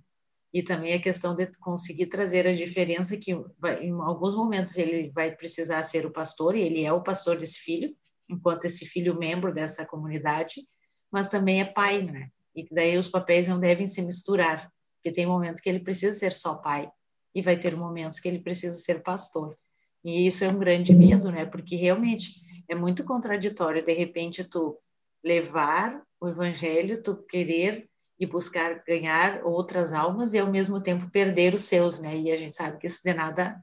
e 0.56 0.64
também 0.64 0.94
a 0.94 1.02
questão 1.02 1.36
de 1.36 1.48
conseguir 1.60 2.06
trazer 2.06 2.48
a 2.48 2.54
diferença 2.54 3.18
que 3.18 3.36
vai, 3.60 3.84
em 3.84 3.92
alguns 3.92 4.34
momentos 4.34 4.78
ele 4.78 5.12
vai 5.14 5.36
precisar 5.36 5.84
ser 5.84 6.06
o 6.06 6.12
pastor 6.12 6.56
e 6.56 6.62
ele 6.62 6.82
é 6.82 6.94
o 6.94 7.04
pastor 7.04 7.38
desse 7.38 7.60
filho, 7.60 7.94
enquanto 8.30 8.64
esse 8.64 8.86
filho 8.86 9.20
membro 9.20 9.54
dessa 9.54 9.86
comunidade, 9.86 10.66
mas 11.12 11.30
também 11.30 11.60
é 11.60 11.66
pai, 11.66 12.04
né? 12.04 12.30
E 12.56 12.66
daí 12.72 12.98
os 12.98 13.10
papéis 13.10 13.50
não 13.50 13.60
devem 13.60 13.86
se 13.86 14.02
misturar, 14.02 14.72
porque 14.96 15.12
tem 15.12 15.26
momentos 15.26 15.60
que 15.60 15.68
ele 15.68 15.82
precisa 15.82 16.18
ser 16.18 16.32
só 16.32 16.56
pai 16.56 16.90
e 17.36 17.42
vai 17.42 17.60
ter 17.60 17.76
momentos 17.76 18.22
que 18.22 18.30
ele 18.30 18.40
precisa 18.40 18.78
ser 18.78 19.04
pastor. 19.04 19.58
E 20.06 20.26
isso 20.26 20.46
é 20.46 20.48
um 20.48 20.58
grande 20.58 20.96
medo, 20.96 21.34
né? 21.34 21.46
Porque 21.46 21.76
realmente 21.76 22.42
é 22.70 22.74
muito 22.74 23.04
contraditório 23.04 23.84
de 23.84 23.94
repente 23.94 24.42
tu 24.46 24.80
levar 25.22 26.02
o 26.26 26.30
evangelho, 26.30 27.02
tu 27.02 27.16
querer 27.16 27.90
e 28.20 28.26
buscar 28.26 28.84
ganhar 28.86 29.44
outras 29.44 29.92
almas 29.92 30.34
e 30.34 30.40
ao 30.40 30.50
mesmo 30.50 30.82
tempo 30.82 31.10
perder 31.10 31.54
os 31.54 31.64
seus, 31.64 32.00
né? 32.00 32.18
E 32.18 32.32
a 32.32 32.38
gente 32.38 32.56
sabe 32.56 32.78
que 32.78 32.88
isso 32.88 33.04
de 33.04 33.14
nada 33.14 33.62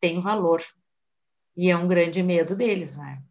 tem 0.00 0.20
valor. 0.20 0.62
E 1.56 1.70
é 1.70 1.76
um 1.76 1.86
grande 1.86 2.22
medo 2.22 2.56
deles, 2.56 2.96
né? 2.96 3.22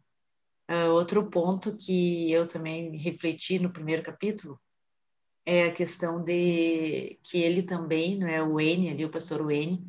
Uh, 0.70 0.92
outro 0.92 1.28
ponto 1.30 1.76
que 1.76 2.32
eu 2.32 2.48
também 2.48 2.96
refleti 2.96 3.58
no 3.58 3.72
primeiro 3.72 4.04
capítulo 4.04 4.60
é 5.44 5.64
a 5.64 5.74
questão 5.74 6.24
de 6.24 7.18
que 7.24 7.42
ele 7.42 7.64
também, 7.64 8.20
não 8.20 8.28
é 8.28 8.44
o 8.44 8.54
Wayne 8.54 8.92
ali, 8.92 9.04
o 9.04 9.10
pastor 9.10 9.44
Wayne, 9.44 9.84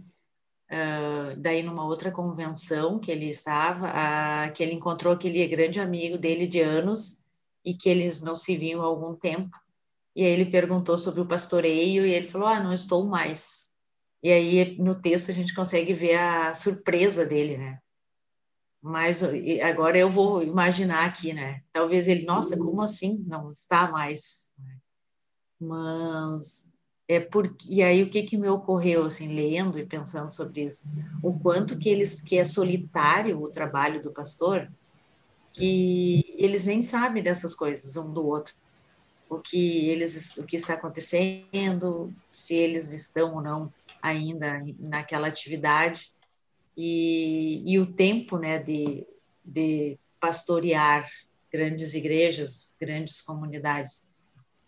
uh, 0.70 1.36
daí 1.36 1.62
numa 1.62 1.84
outra 1.84 2.10
convenção 2.10 2.98
que 2.98 3.10
ele 3.10 3.28
estava, 3.28 3.90
uh, 3.90 4.52
que 4.54 4.62
ele 4.62 4.72
encontrou 4.72 5.12
aquele 5.12 5.46
grande 5.48 5.78
amigo 5.78 6.16
dele 6.16 6.46
de 6.46 6.62
anos 6.62 7.19
e 7.64 7.74
que 7.74 7.88
eles 7.88 8.22
não 8.22 8.36
se 8.36 8.56
viam 8.56 8.82
há 8.82 8.86
algum 8.86 9.14
tempo 9.14 9.50
e 10.14 10.24
aí 10.24 10.30
ele 10.30 10.50
perguntou 10.50 10.98
sobre 10.98 11.20
o 11.20 11.26
pastoreio 11.26 12.04
e 12.04 12.12
ele 12.12 12.28
falou: 12.28 12.48
Ah, 12.48 12.62
não 12.62 12.72
estou 12.72 13.06
mais. 13.06 13.70
E 14.22 14.30
aí 14.30 14.76
no 14.78 14.94
texto 14.94 15.30
a 15.30 15.34
gente 15.34 15.54
consegue 15.54 15.94
ver 15.94 16.16
a 16.16 16.52
surpresa 16.52 17.24
dele, 17.24 17.56
né? 17.56 17.78
Mas 18.82 19.22
agora 19.62 19.98
eu 19.98 20.10
vou 20.10 20.42
imaginar 20.42 21.06
aqui, 21.06 21.32
né? 21.32 21.62
Talvez 21.72 22.08
ele, 22.08 22.24
nossa, 22.24 22.56
como 22.56 22.80
assim? 22.82 23.24
Não 23.26 23.50
está 23.50 23.90
mais. 23.90 24.54
Mas 25.60 26.70
é 27.06 27.20
porque 27.20 27.66
e 27.68 27.82
aí 27.82 28.02
o 28.02 28.10
que 28.10 28.22
que 28.22 28.36
me 28.36 28.48
ocorreu 28.48 29.04
assim 29.04 29.34
lendo 29.34 29.78
e 29.78 29.86
pensando 29.86 30.32
sobre 30.32 30.64
isso, 30.64 30.88
o 31.22 31.38
quanto 31.38 31.78
que 31.78 31.88
eles 31.88 32.22
que 32.22 32.38
é 32.38 32.44
solitário 32.44 33.40
o 33.42 33.50
trabalho 33.50 34.02
do 34.02 34.12
pastor, 34.12 34.70
que 35.52 36.29
eles 36.40 36.64
nem 36.64 36.82
sabem 36.82 37.22
dessas 37.22 37.54
coisas 37.54 37.96
um 37.96 38.10
do 38.10 38.26
outro. 38.26 38.54
O 39.28 39.38
que 39.38 39.88
eles 39.88 40.36
o 40.38 40.44
que 40.44 40.56
está 40.56 40.74
acontecendo, 40.74 42.12
se 42.26 42.54
eles 42.54 42.92
estão 42.92 43.34
ou 43.34 43.42
não 43.42 43.72
ainda 44.02 44.64
naquela 44.78 45.28
atividade. 45.28 46.10
E, 46.76 47.62
e 47.64 47.78
o 47.78 47.86
tempo, 47.86 48.38
né, 48.38 48.58
de, 48.58 49.06
de 49.44 49.98
pastorear 50.18 51.08
grandes 51.52 51.94
igrejas, 51.94 52.74
grandes 52.80 53.20
comunidades, 53.20 54.08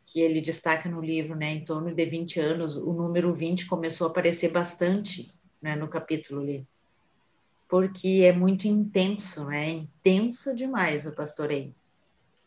que 0.05 0.21
ele 0.21 0.43
destaca 0.43 0.91
no 0.91 1.01
livro, 1.01 1.35
né, 1.35 1.53
em 1.53 1.65
torno 1.65 1.95
de 1.95 2.05
20 2.05 2.39
anos, 2.39 2.77
o 2.77 2.93
número 2.93 3.33
20 3.35 3.67
começou 3.67 4.07
a 4.07 4.11
aparecer 4.11 4.51
bastante, 4.51 5.31
né, 5.61 5.75
no 5.75 5.89
capítulo 5.89 6.43
ali, 6.43 6.67
porque 7.73 8.21
é 8.23 8.33
muito 8.35 8.69
intenso, 8.69 9.51
é 9.51 9.67
intenso 9.67 10.55
demais 10.55 11.07
o 11.07 11.15
pastoreio. 11.15 11.75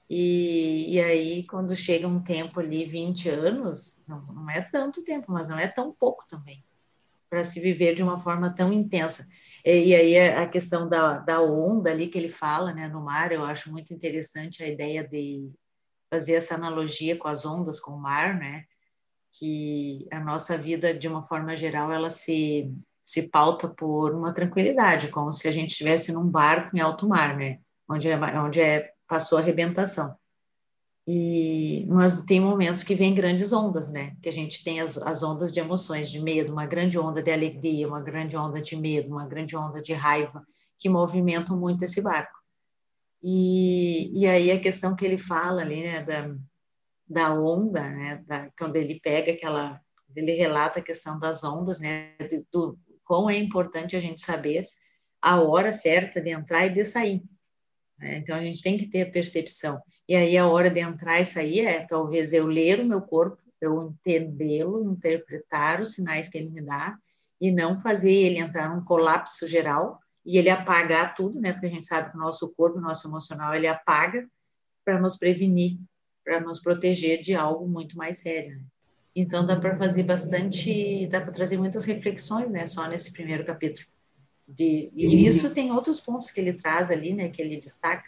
E, 0.08 0.94
e 0.94 1.01
aí, 1.01 1.48
quando 1.48 1.75
chega 1.75 2.08
um 2.08 2.22
tempo 2.22 2.60
ali, 2.60 2.86
20 2.86 3.29
anos, 3.29 4.03
não, 4.08 4.22
não 4.22 4.50
é 4.51 4.62
tanto 4.62 5.03
tempo, 5.03 5.32
mas 5.32 5.50
não 5.50 5.58
é 5.58 5.67
tão 5.67 5.91
pouco 5.91 6.27
também, 6.27 6.63
para 7.27 7.44
se 7.44 7.60
viver 7.60 7.96
de 7.96 8.03
uma 8.03 8.20
forma 8.20 8.53
tão 8.53 8.72
intensa. 8.72 9.27
E, 9.65 9.88
e, 9.88 9.96
aí, 9.96 10.20
a 10.20 10.48
questão 10.48 10.88
da, 10.88 11.17
da 11.17 11.41
onda 11.41 11.89
ali 11.89 12.08
que 12.08 12.20
ele 12.20 12.29
fala, 12.29 12.72
né, 12.72 12.88
no 12.88 13.01
mar, 13.01 13.32
eu 13.32 13.44
acho 13.44 13.72
muito 13.72 13.91
interessante 13.96 14.63
a 14.63 14.67
ideia 14.67 15.03
de 15.08 15.50
fazer 16.08 16.34
essa 16.34 16.53
analogia 16.53 17.17
com 17.17 17.27
as 17.27 17.48
ondas, 17.48 17.79
com 17.79 17.94
o 17.94 18.00
mar, 18.00 18.38
né, 18.38 18.65
que 19.34 20.08
a 20.12 20.20
nossa 20.20 20.55
vida, 20.55 20.94
de 20.94 21.08
uma 21.08 21.24
forma 21.24 21.55
geral, 21.55 21.91
ela 21.91 22.12
se, 22.12 22.72
se 23.05 23.29
pauta 23.29 23.69
por 23.69 24.15
uma 24.15 24.33
tranquilidade, 24.33 25.09
como 25.09 25.31
se 25.31 25.47
a 25.47 25.51
gente 25.51 25.69
estivesse 25.69 26.12
num 26.12 26.27
barco 26.27 26.75
em 26.75 26.79
alto 26.79 27.07
mar, 27.07 27.38
né, 27.38 27.59
onde 27.88 28.09
é, 28.09 28.17
onde 28.41 28.59
é 28.59 28.91
passou 29.07 29.38
a 29.38 29.41
arrebentação. 29.41 30.15
E, 31.07 31.85
mas 31.88 32.24
tem 32.24 32.41
momentos 32.41 32.81
que 32.81 32.95
vem 32.95 33.13
grandes 33.13 33.53
ondas, 33.53 33.91
né? 33.91 34.15
Que 34.24 34.27
a 34.27 34.31
gente 34.31 34.63
tem 34.63 34.81
as, 34.81 34.97
as 34.97 35.21
ondas 35.21 35.51
de 35.51 35.59
emoções, 35.59 36.09
de 36.09 36.19
medo, 36.19 36.51
uma 36.51 36.65
grande 36.65 36.97
onda 36.97 37.21
de 37.21 37.31
alegria, 37.31 37.88
uma 37.88 38.01
grande 38.01 38.35
onda 38.35 38.59
de 38.59 38.75
medo, 38.75 39.12
uma 39.12 39.27
grande 39.27 39.55
onda 39.55 39.79
de 39.79 39.93
raiva, 39.93 40.43
que 40.79 40.89
movimentam 40.89 41.55
muito 41.59 41.85
esse 41.85 42.01
barco. 42.01 42.39
E, 43.21 44.19
e 44.19 44.25
aí 44.25 44.51
a 44.51 44.59
questão 44.59 44.95
que 44.95 45.05
ele 45.05 45.19
fala 45.19 45.62
ali, 45.62 45.83
né, 45.83 46.01
da, 46.01 46.35
da 47.07 47.39
onda, 47.39 47.81
né, 47.81 48.24
da, 48.25 48.50
quando 48.57 48.75
ele 48.75 49.00
pega 49.00 49.31
aquela, 49.31 49.79
ele 50.15 50.31
relata 50.31 50.79
a 50.79 50.83
questão 50.83 51.19
das 51.19 51.43
ondas, 51.43 51.79
né, 51.79 52.15
do 52.51 52.79
quão 53.05 53.29
é 53.29 53.38
importante 53.38 53.95
a 53.95 54.00
gente 54.00 54.21
saber 54.21 54.67
a 55.21 55.39
hora 55.41 55.71
certa 55.71 56.21
de 56.21 56.31
entrar 56.31 56.65
e 56.65 56.74
de 56.74 56.85
sair, 56.85 57.24
né? 57.97 58.17
Então 58.17 58.35
a 58.35 58.43
gente 58.43 58.62
tem 58.62 58.77
que 58.77 58.88
ter 58.88 59.03
a 59.03 59.12
percepção. 59.12 59.81
E 60.07 60.15
aí 60.15 60.38
a 60.38 60.47
hora 60.47 60.69
de 60.69 60.79
entrar 60.79 61.19
e 61.19 61.25
sair 61.25 61.62
é 61.62 61.85
talvez 61.85 62.33
eu 62.33 62.45
ler 62.45 62.79
o 62.79 62.85
meu 62.85 63.01
corpo, 63.01 63.41
eu 63.62 63.89
entendê-lo, 63.89 64.91
interpretar 64.91 65.81
os 65.81 65.93
sinais 65.93 66.27
que 66.27 66.38
ele 66.38 66.50
me 66.50 66.62
dá 66.62 66.97
e 67.39 67.51
não 67.51 67.77
fazer 67.77 68.12
ele 68.12 68.39
entrar 68.39 68.74
num 68.74 68.83
colapso 68.83 69.47
geral 69.47 70.00
e 70.25 70.38
ele 70.38 70.50
apagar 70.50 71.15
tudo, 71.15 71.39
né? 71.39 71.53
Porque 71.53 71.67
a 71.67 71.69
gente 71.69 71.85
sabe 71.85 72.12
que 72.12 72.17
o 72.17 72.19
nosso 72.19 72.53
corpo, 72.53 72.77
o 72.77 72.81
nosso 72.81 73.07
emocional, 73.07 73.53
ele 73.53 73.67
apaga 73.67 74.27
para 74.83 75.00
nos 75.00 75.17
prevenir, 75.17 75.79
para 76.24 76.39
nos 76.39 76.59
proteger 76.59 77.21
de 77.21 77.35
algo 77.35 77.67
muito 77.67 77.95
mais 77.97 78.19
sério. 78.19 78.59
Né? 78.59 78.65
Então 79.15 79.45
dá 79.45 79.55
para 79.55 79.77
fazer 79.77 80.03
bastante, 80.03 81.07
dá 81.07 81.22
para 81.22 81.31
trazer 81.31 81.57
muitas 81.57 81.86
reflexões, 81.86 82.51
né? 82.51 82.67
Só 82.67 82.86
nesse 82.88 83.13
primeiro 83.13 83.45
capítulo. 83.45 83.88
De, 84.48 84.91
e 84.93 85.25
isso 85.25 85.53
tem 85.53 85.72
outros 85.72 86.00
pontos 86.00 86.29
que 86.29 86.39
ele 86.39 86.53
traz 86.53 86.91
ali, 86.91 87.13
né, 87.13 87.29
que 87.29 87.41
ele 87.41 87.57
destaca, 87.57 88.07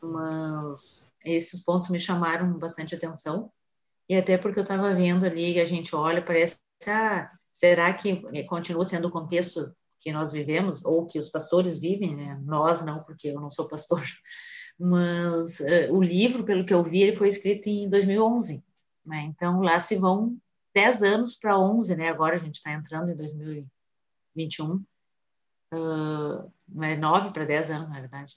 mas 0.00 1.12
esses 1.22 1.62
pontos 1.62 1.90
me 1.90 2.00
chamaram 2.00 2.58
bastante 2.58 2.94
atenção, 2.94 3.50
e 4.08 4.16
até 4.16 4.38
porque 4.38 4.58
eu 4.58 4.62
estava 4.62 4.94
vendo 4.94 5.26
ali, 5.26 5.60
a 5.60 5.66
gente 5.66 5.94
olha, 5.94 6.24
parece, 6.24 6.60
ah, 6.86 7.30
será 7.52 7.92
que 7.92 8.22
continua 8.44 8.84
sendo 8.84 9.08
o 9.08 9.10
contexto 9.10 9.70
que 10.00 10.10
nós 10.10 10.32
vivemos, 10.32 10.82
ou 10.84 11.06
que 11.06 11.18
os 11.18 11.28
pastores 11.28 11.76
vivem, 11.76 12.16
né? 12.16 12.40
Nós 12.44 12.82
não, 12.82 13.02
porque 13.02 13.28
eu 13.28 13.40
não 13.40 13.50
sou 13.50 13.68
pastor, 13.68 14.02
mas 14.78 15.60
uh, 15.60 15.92
o 15.92 16.02
livro, 16.02 16.44
pelo 16.44 16.64
que 16.64 16.72
eu 16.72 16.82
vi, 16.82 17.02
ele 17.02 17.16
foi 17.16 17.28
escrito 17.28 17.66
em 17.66 17.90
2011, 17.90 18.64
né? 19.08 19.22
Então 19.22 19.60
lá 19.60 19.80
se 19.80 19.96
vão 19.96 20.36
10 20.74 21.02
anos 21.02 21.34
para 21.34 21.58
11, 21.58 21.96
né? 21.96 22.08
Agora 22.08 22.36
a 22.36 22.38
gente 22.38 22.56
está 22.56 22.72
entrando 22.72 23.10
em 23.10 23.16
2021 23.16 24.84
uh, 25.72 26.52
é 26.82 26.96
9 26.96 27.32
para 27.32 27.44
10 27.44 27.70
anos, 27.70 27.88
na 27.88 28.00
verdade. 28.00 28.36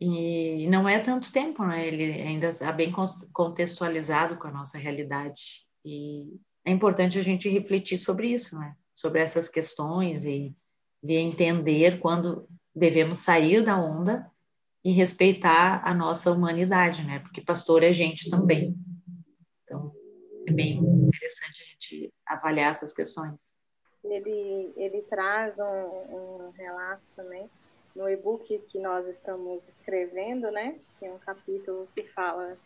E 0.00 0.66
não 0.68 0.88
é 0.88 0.98
tanto 1.00 1.32
tempo, 1.32 1.64
né? 1.64 1.86
Ele 1.86 2.04
ainda 2.04 2.48
está 2.48 2.70
bem 2.70 2.92
contextualizado 3.32 4.36
com 4.36 4.46
a 4.46 4.52
nossa 4.52 4.78
realidade. 4.78 5.66
E 5.84 6.40
é 6.64 6.70
importante 6.70 7.18
a 7.18 7.22
gente 7.22 7.48
refletir 7.48 7.98
sobre 7.98 8.28
isso, 8.28 8.58
né? 8.58 8.76
Sobre 8.94 9.20
essas 9.20 9.48
questões 9.48 10.24
e 10.24 10.54
de 11.02 11.14
entender 11.14 11.98
quando 11.98 12.48
devemos 12.74 13.20
sair 13.20 13.64
da 13.64 13.76
onda 13.76 14.30
e 14.84 14.92
respeitar 14.92 15.82
a 15.84 15.92
nossa 15.92 16.30
humanidade, 16.30 17.04
né? 17.04 17.18
Porque 17.18 17.40
pastor 17.40 17.82
é 17.82 17.92
gente 17.92 18.30
também. 18.30 18.76
É 20.48 20.50
bem 20.50 20.78
interessante 20.78 21.62
a 21.62 21.66
gente 21.66 22.10
avaliar 22.26 22.70
essas 22.70 22.94
questões. 22.94 23.60
Ele, 24.02 24.72
ele 24.76 25.02
traz 25.02 25.58
um, 25.58 25.64
um 25.64 26.50
relato 26.56 27.04
também 27.14 27.50
no 27.94 28.08
e-book 28.08 28.58
que 28.68 28.78
nós 28.78 29.06
estamos 29.08 29.68
escrevendo, 29.68 30.50
né? 30.50 30.80
Tem 30.98 31.12
um 31.12 31.18
capítulo 31.18 31.86
que 31.94 32.02
fala 32.04 32.56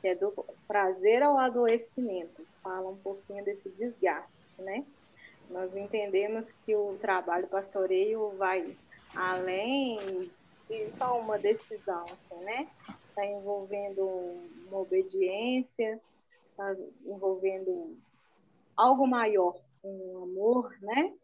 que 0.00 0.08
é 0.08 0.14
do 0.14 0.32
prazer 0.66 1.22
ao 1.22 1.36
adoecimento. 1.36 2.46
Fala 2.62 2.88
um 2.88 2.96
pouquinho 2.96 3.44
desse 3.44 3.68
desgaste, 3.68 4.62
né? 4.62 4.86
Nós 5.50 5.76
entendemos 5.76 6.52
que 6.64 6.74
o 6.74 6.96
trabalho 7.02 7.46
pastoreio 7.48 8.30
vai 8.38 8.74
além 9.14 10.30
de 10.70 10.90
só 10.90 11.20
uma 11.20 11.38
decisão, 11.38 12.04
assim, 12.04 12.36
né? 12.44 12.66
Está 13.10 13.26
envolvendo 13.26 14.02
uma 14.68 14.78
obediência, 14.78 16.00
está 16.56 16.74
envolvendo 17.04 17.98
algo 18.74 19.06
maior, 19.06 19.60
um 19.84 20.24
amor, 20.24 20.74
né? 20.80 21.14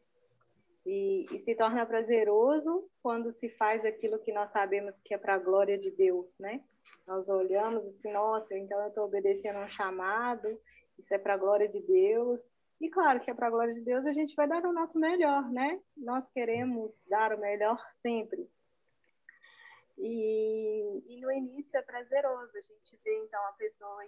E, 0.85 1.27
e, 1.31 1.39
se 1.41 1.55
torna 1.55 1.87
prazeroso 1.87 2.89
quando 3.03 3.31
se 3.31 3.49
faz 3.49 3.85
aquilo 3.85 4.19
que 4.19 4.33
nós 4.33 4.51
sabemos 4.51 5.01
que 5.01 5.15
é 5.15 5.19
para 5.19 5.35
a 5.35 5.39
glória 5.39 5.79
de 5.79 5.91
Deus, 5.91 6.37
né? 6.39 6.63
Nós 7.07 7.29
olhamos 7.29 7.85
assim, 7.87 8.13
nossa, 8.13 8.57
então 8.57 8.81
eu 8.81 8.89
estou 8.89 9.05
obedecendo 9.05 9.57
a 9.57 9.65
um 9.65 9.69
chamado, 9.69 10.61
isso 10.99 11.15
é 11.15 11.19
para 11.19 11.35
a 11.35 11.39
glória 11.39 11.69
de 11.69 11.81
Deus. 11.81 12.41
E 12.81 12.91
claro 12.91 13.21
que 13.21 13.31
é 13.31 13.35
para 13.35 13.47
a 13.47 13.51
glória 13.51 13.73
de 13.73 13.81
Deus, 13.81 14.07
a 14.07 14.13
gente 14.13 14.35
vai 14.35 14.49
dar 14.49 14.65
o 14.65 14.73
nosso 14.73 14.99
melhor, 14.99 15.49
né? 15.51 15.81
Nós 15.97 16.29
queremos 16.31 16.93
dar 17.09 17.33
o 17.33 17.39
melhor 17.39 17.79
sempre. 17.93 18.49
E, 19.99 21.03
e 21.07 21.21
no 21.21 21.31
início 21.31 21.79
é 21.79 21.83
prazeroso, 21.83 22.51
a 22.57 22.61
gente 22.61 22.99
vê 23.05 23.17
então 23.25 23.41
a 23.47 23.53
pessoa, 23.53 24.05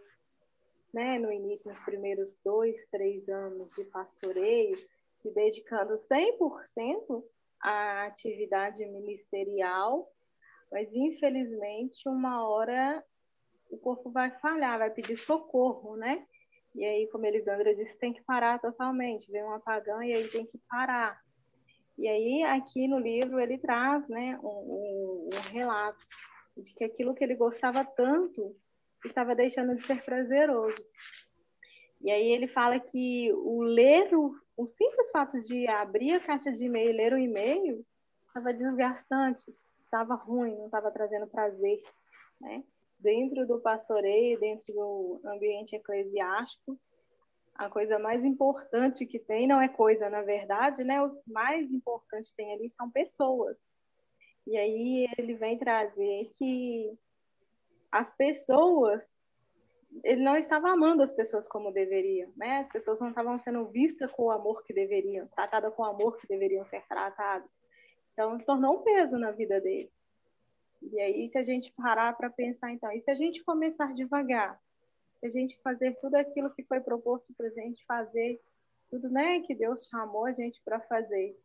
né, 0.95 1.19
no 1.19 1.33
início, 1.33 1.69
nos 1.69 1.83
primeiros 1.83 2.39
dois, 2.45 2.87
três 2.87 3.29
anos 3.29 3.75
de 3.75 3.85
pastoreio, 3.85 4.79
se 5.21 5.31
dedicando 5.35 5.95
100% 5.95 7.25
à 7.61 8.07
atividade 8.07 8.87
ministerial, 8.87 10.09
mas 10.71 10.89
infelizmente 10.93 12.09
uma 12.09 12.49
hora 12.49 13.05
o 13.69 13.77
corpo 13.77 14.09
vai 14.11 14.31
falhar, 14.39 14.79
vai 14.79 14.91
pedir 14.91 15.17
socorro, 15.17 15.97
né? 15.97 16.25
E 16.77 16.85
aí, 16.85 17.09
como 17.09 17.27
Elisandra 17.27 17.75
disse, 17.75 17.99
tem 17.99 18.13
que 18.13 18.23
parar 18.23 18.61
totalmente, 18.61 19.31
vem 19.31 19.43
um 19.43 19.53
apagão 19.53 20.01
e 20.01 20.15
aí 20.15 20.29
tem 20.29 20.47
que 20.47 20.59
parar. 20.69 21.21
E 21.99 22.07
aí, 22.07 22.45
aqui 22.45 22.87
no 22.87 22.99
livro, 22.99 23.41
ele 23.41 23.59
traz 23.59 24.07
né, 24.09 24.39
um, 24.43 24.49
um, 24.49 25.31
um 25.33 25.53
relato 25.53 26.05
de 26.57 26.73
que 26.73 26.85
aquilo 26.85 27.15
que 27.15 27.25
ele 27.25 27.35
gostava 27.35 27.85
tanto 27.85 28.55
estava 29.09 29.35
deixando 29.35 29.75
de 29.77 29.87
ser 29.87 30.03
prazeroso. 30.03 30.83
E 32.01 32.11
aí 32.11 32.33
ele 32.33 32.47
fala 32.47 32.79
que 32.79 33.33
o 33.33 33.63
ler 33.63 34.15
o, 34.15 34.35
o 34.57 34.67
simples 34.67 35.11
fato 35.11 35.41
de 35.41 35.67
abrir 35.67 36.13
a 36.13 36.21
caixa 36.21 36.53
de 36.53 36.65
e-mail 36.65 36.91
e 36.91 36.93
ler 36.93 37.13
o 37.13 37.19
e-mail 37.19 37.85
estava 38.27 38.53
desgastante, 38.53 39.51
estava 39.85 40.15
ruim, 40.15 40.57
não 40.57 40.67
estava 40.67 40.91
trazendo 40.91 41.27
prazer, 41.27 41.83
né? 42.41 42.63
Dentro 42.99 43.47
do 43.47 43.61
pastoreio, 43.61 44.39
dentro 44.41 44.73
do 44.73 45.21
ambiente 45.25 45.77
eclesiástico, 45.77 46.79
a 47.55 47.69
coisa 47.69 47.99
mais 47.99 48.25
importante 48.25 49.07
que 49.07 49.19
tem 49.19 49.47
não 49.47 49.61
é 49.61 49.69
coisa, 49.69 50.11
na 50.11 50.23
verdade, 50.23 50.83
né? 50.83 51.01
O 51.01 51.17
mais 51.27 51.71
importante 51.73 52.31
que 52.31 52.37
tem 52.37 52.53
ali 52.53 52.69
são 52.69 52.91
pessoas. 52.91 53.57
E 54.47 54.57
aí 54.57 55.07
ele 55.17 55.35
vem 55.35 55.57
trazer 55.57 56.29
que 56.37 56.93
as 57.95 58.11
pessoas 58.11 59.17
ele 60.03 60.21
não 60.25 60.37
estava 60.37 60.69
amando 60.71 61.05
as 61.05 61.13
pessoas 61.13 61.47
como 61.47 61.71
deveriam, 61.71 62.33
né? 62.37 62.59
As 62.59 62.69
pessoas 62.69 63.01
não 63.01 63.11
estavam 63.11 63.39
sendo 63.39 63.65
vistas 63.67 64.11
com 64.11 64.25
o 64.25 64.31
amor 64.33 64.65
que 64.65 64.75
deveriam, 64.75 65.29
tratadas 65.29 65.73
com 65.73 65.83
o 65.83 65.87
amor 65.87 66.17
que 66.17 66.27
deveriam 66.27 66.65
ser 66.65 66.85
tratadas. 66.89 67.49
Então, 68.13 68.37
tornou 68.39 68.81
um 68.81 68.83
peso 68.83 69.17
na 69.17 69.31
vida 69.31 69.61
dele. 69.61 69.93
E 70.83 71.01
aí, 71.01 71.29
se 71.29 71.39
a 71.39 71.45
gente 71.45 71.73
parar 71.73 72.17
para 72.17 72.29
pensar, 72.29 72.73
então, 72.73 72.91
e 72.91 73.01
se 73.01 73.09
a 73.09 73.15
gente 73.15 73.45
começar 73.45 73.93
devagar? 73.93 74.61
Se 75.17 75.29
a 75.29 75.31
gente 75.31 75.57
fazer 75.63 75.97
tudo 76.01 76.17
aquilo 76.17 76.53
que 76.53 76.65
foi 76.65 76.81
proposto 76.81 77.33
para 77.35 77.47
a 77.47 77.51
gente 77.51 77.87
fazer, 77.87 78.43
tudo 78.91 79.09
né, 79.09 79.39
que 79.43 79.55
Deus 79.55 79.87
chamou 79.87 80.27
a 80.27 80.33
gente 80.33 80.61
para 80.65 80.81
fazer, 80.81 81.39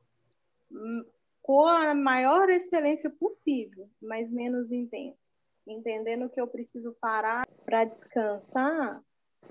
hum, 0.72 1.06
com 1.44 1.68
a 1.68 1.94
maior 1.94 2.50
excelência 2.50 3.12
possível, 3.12 3.88
mas 4.02 4.32
menos 4.32 4.72
intenso 4.72 5.32
entendendo 5.74 6.30
que 6.30 6.40
eu 6.40 6.48
preciso 6.48 6.96
parar 7.00 7.48
para 7.66 7.86
descansar, 7.86 9.02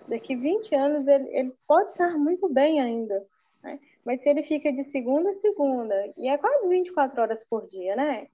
daqui 0.06 0.34
20 0.34 0.74
anos 0.74 1.06
ele, 1.06 1.28
ele, 1.36 1.54
pode 1.66 1.90
estar 1.90 2.16
muito 2.16 2.48
bem 2.48 2.80
ainda. 2.80 3.26
Né? 3.62 3.78
Mas 4.04 4.22
se 4.22 4.28
ele 4.28 4.42
fica 4.42 4.72
de 4.72 4.84
segunda 4.84 5.30
a 5.30 5.40
segunda, 5.40 6.12
e 6.16 6.28
é 6.28 6.38
quase 6.38 6.68
24 6.68 7.20
horas 7.20 7.44
por 7.44 7.66
dia, 7.66 7.94
né? 7.96 8.28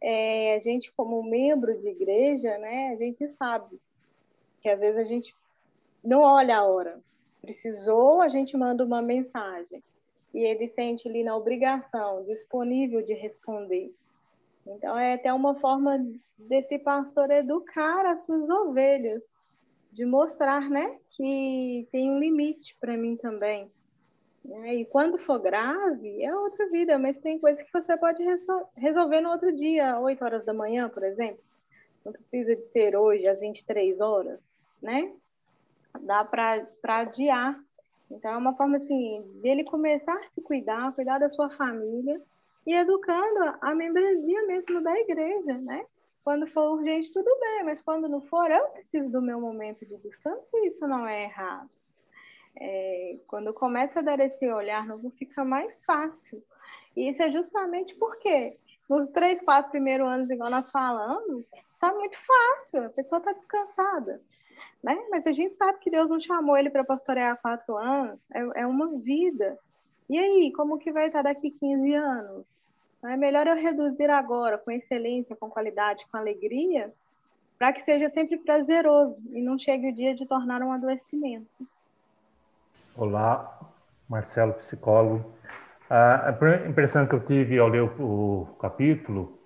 É, 0.00 0.56
a 0.56 0.60
gente, 0.60 0.92
como 0.96 1.22
membro 1.22 1.78
de 1.78 1.88
igreja, 1.88 2.58
né, 2.58 2.88
a 2.88 2.96
gente 2.96 3.28
sabe 3.28 3.80
que 4.60 4.68
às 4.68 4.80
vezes 4.80 4.98
a 4.98 5.04
gente 5.04 5.32
não 6.02 6.22
olha 6.22 6.58
a 6.58 6.64
hora. 6.64 7.00
Precisou, 7.40 8.20
a 8.20 8.28
gente 8.28 8.56
manda 8.56 8.84
uma 8.84 9.00
mensagem. 9.00 9.82
E 10.34 10.38
ele 10.38 10.68
sente 10.68 11.06
ali 11.08 11.22
na 11.22 11.36
obrigação, 11.36 12.24
disponível 12.24 13.02
de 13.02 13.12
responder. 13.12 13.94
Então, 14.66 14.98
é 14.98 15.14
até 15.14 15.32
uma 15.32 15.54
forma 15.56 15.98
desse 16.38 16.78
pastor 16.78 17.30
educar 17.30 18.06
as 18.06 18.24
suas 18.24 18.48
ovelhas, 18.48 19.22
de 19.90 20.06
mostrar, 20.06 20.70
né, 20.70 20.98
que 21.10 21.86
tem 21.92 22.10
um 22.10 22.18
limite 22.18 22.76
para 22.80 22.96
mim 22.96 23.16
também. 23.16 23.70
Né? 24.44 24.76
E 24.76 24.84
quando 24.86 25.18
for 25.18 25.38
grave, 25.38 26.22
é 26.22 26.34
outra 26.34 26.68
vida, 26.70 26.98
mas 26.98 27.18
tem 27.18 27.38
coisas 27.38 27.62
que 27.62 27.72
você 27.72 27.96
pode 27.96 28.24
resolver 28.76 29.20
no 29.20 29.30
outro 29.30 29.54
dia, 29.54 29.98
8 29.98 30.24
horas 30.24 30.44
da 30.44 30.54
manhã, 30.54 30.88
por 30.88 31.02
exemplo. 31.02 31.44
Não 32.04 32.12
precisa 32.12 32.56
de 32.56 32.62
ser 32.62 32.96
hoje 32.96 33.26
às 33.26 33.40
23 33.40 34.00
horas, 34.00 34.48
né? 34.80 35.12
Dá 36.00 36.24
para 36.24 36.66
adiar. 36.84 37.62
Então, 38.10 38.32
é 38.32 38.36
uma 38.36 38.56
forma 38.56 38.78
assim, 38.78 39.22
dele 39.42 39.62
começar 39.62 40.18
a 40.18 40.26
se 40.26 40.40
cuidar, 40.40 40.94
cuidar 40.94 41.18
da 41.18 41.28
sua 41.28 41.50
família 41.50 42.20
e 42.66 42.74
educando 42.74 43.56
a 43.60 43.74
membresia 43.74 44.46
mesmo 44.46 44.82
da 44.82 44.98
igreja, 44.98 45.58
né? 45.58 45.84
Quando 46.24 46.46
for 46.46 46.78
urgente, 46.78 47.12
tudo 47.12 47.36
bem, 47.40 47.64
mas 47.64 47.80
quando 47.80 48.08
não 48.08 48.20
for, 48.20 48.48
eu 48.50 48.68
preciso 48.68 49.10
do 49.10 49.20
meu 49.20 49.40
momento 49.40 49.84
de 49.84 49.96
descanso 49.98 50.50
e 50.54 50.68
isso 50.68 50.86
não 50.86 51.06
é 51.06 51.24
errado. 51.24 51.68
É, 52.56 53.18
quando 53.26 53.52
começa 53.52 53.98
a 53.98 54.02
dar 54.02 54.20
esse 54.20 54.48
olhar 54.48 54.86
novo, 54.86 55.10
fica 55.10 55.44
mais 55.44 55.84
fácil. 55.84 56.42
E 56.94 57.08
isso 57.08 57.22
é 57.22 57.30
justamente 57.30 57.94
porque 57.96 58.56
nos 58.88 59.08
três, 59.08 59.40
quatro 59.40 59.70
primeiros 59.70 60.06
anos, 60.06 60.30
igual 60.30 60.50
nós 60.50 60.70
falamos, 60.70 61.48
tá 61.80 61.92
muito 61.92 62.16
fácil, 62.16 62.84
a 62.84 62.90
pessoa 62.90 63.18
está 63.18 63.32
descansada. 63.32 64.22
Né? 64.82 64.96
Mas 65.10 65.26
a 65.26 65.32
gente 65.32 65.56
sabe 65.56 65.78
que 65.78 65.90
Deus 65.90 66.10
não 66.10 66.20
chamou 66.20 66.56
ele 66.56 66.70
para 66.70 66.84
pastorear 66.84 67.40
quatro 67.40 67.76
anos, 67.76 68.28
é, 68.32 68.62
é 68.62 68.66
uma 68.66 68.98
vida. 68.98 69.58
E 70.12 70.18
aí, 70.18 70.52
como 70.52 70.76
que 70.76 70.92
vai 70.92 71.06
estar 71.06 71.22
daqui 71.22 71.50
15 71.50 71.94
anos? 71.94 72.46
É 73.02 73.16
melhor 73.16 73.46
eu 73.46 73.56
reduzir 73.56 74.10
agora, 74.10 74.58
com 74.58 74.70
excelência, 74.70 75.34
com 75.34 75.48
qualidade, 75.48 76.06
com 76.12 76.18
alegria, 76.18 76.92
para 77.58 77.72
que 77.72 77.80
seja 77.80 78.10
sempre 78.10 78.36
prazeroso 78.36 79.18
e 79.32 79.40
não 79.40 79.58
chegue 79.58 79.88
o 79.88 79.94
dia 79.94 80.14
de 80.14 80.26
tornar 80.26 80.60
um 80.60 80.70
adoecimento. 80.70 81.66
Olá, 82.94 83.58
Marcelo, 84.06 84.52
psicólogo. 84.52 85.32
A 85.88 86.36
impressão 86.68 87.06
que 87.06 87.14
eu 87.14 87.24
tive 87.24 87.58
ao 87.58 87.68
ler 87.68 87.80
o, 87.98 88.54
capítulo 88.60 89.40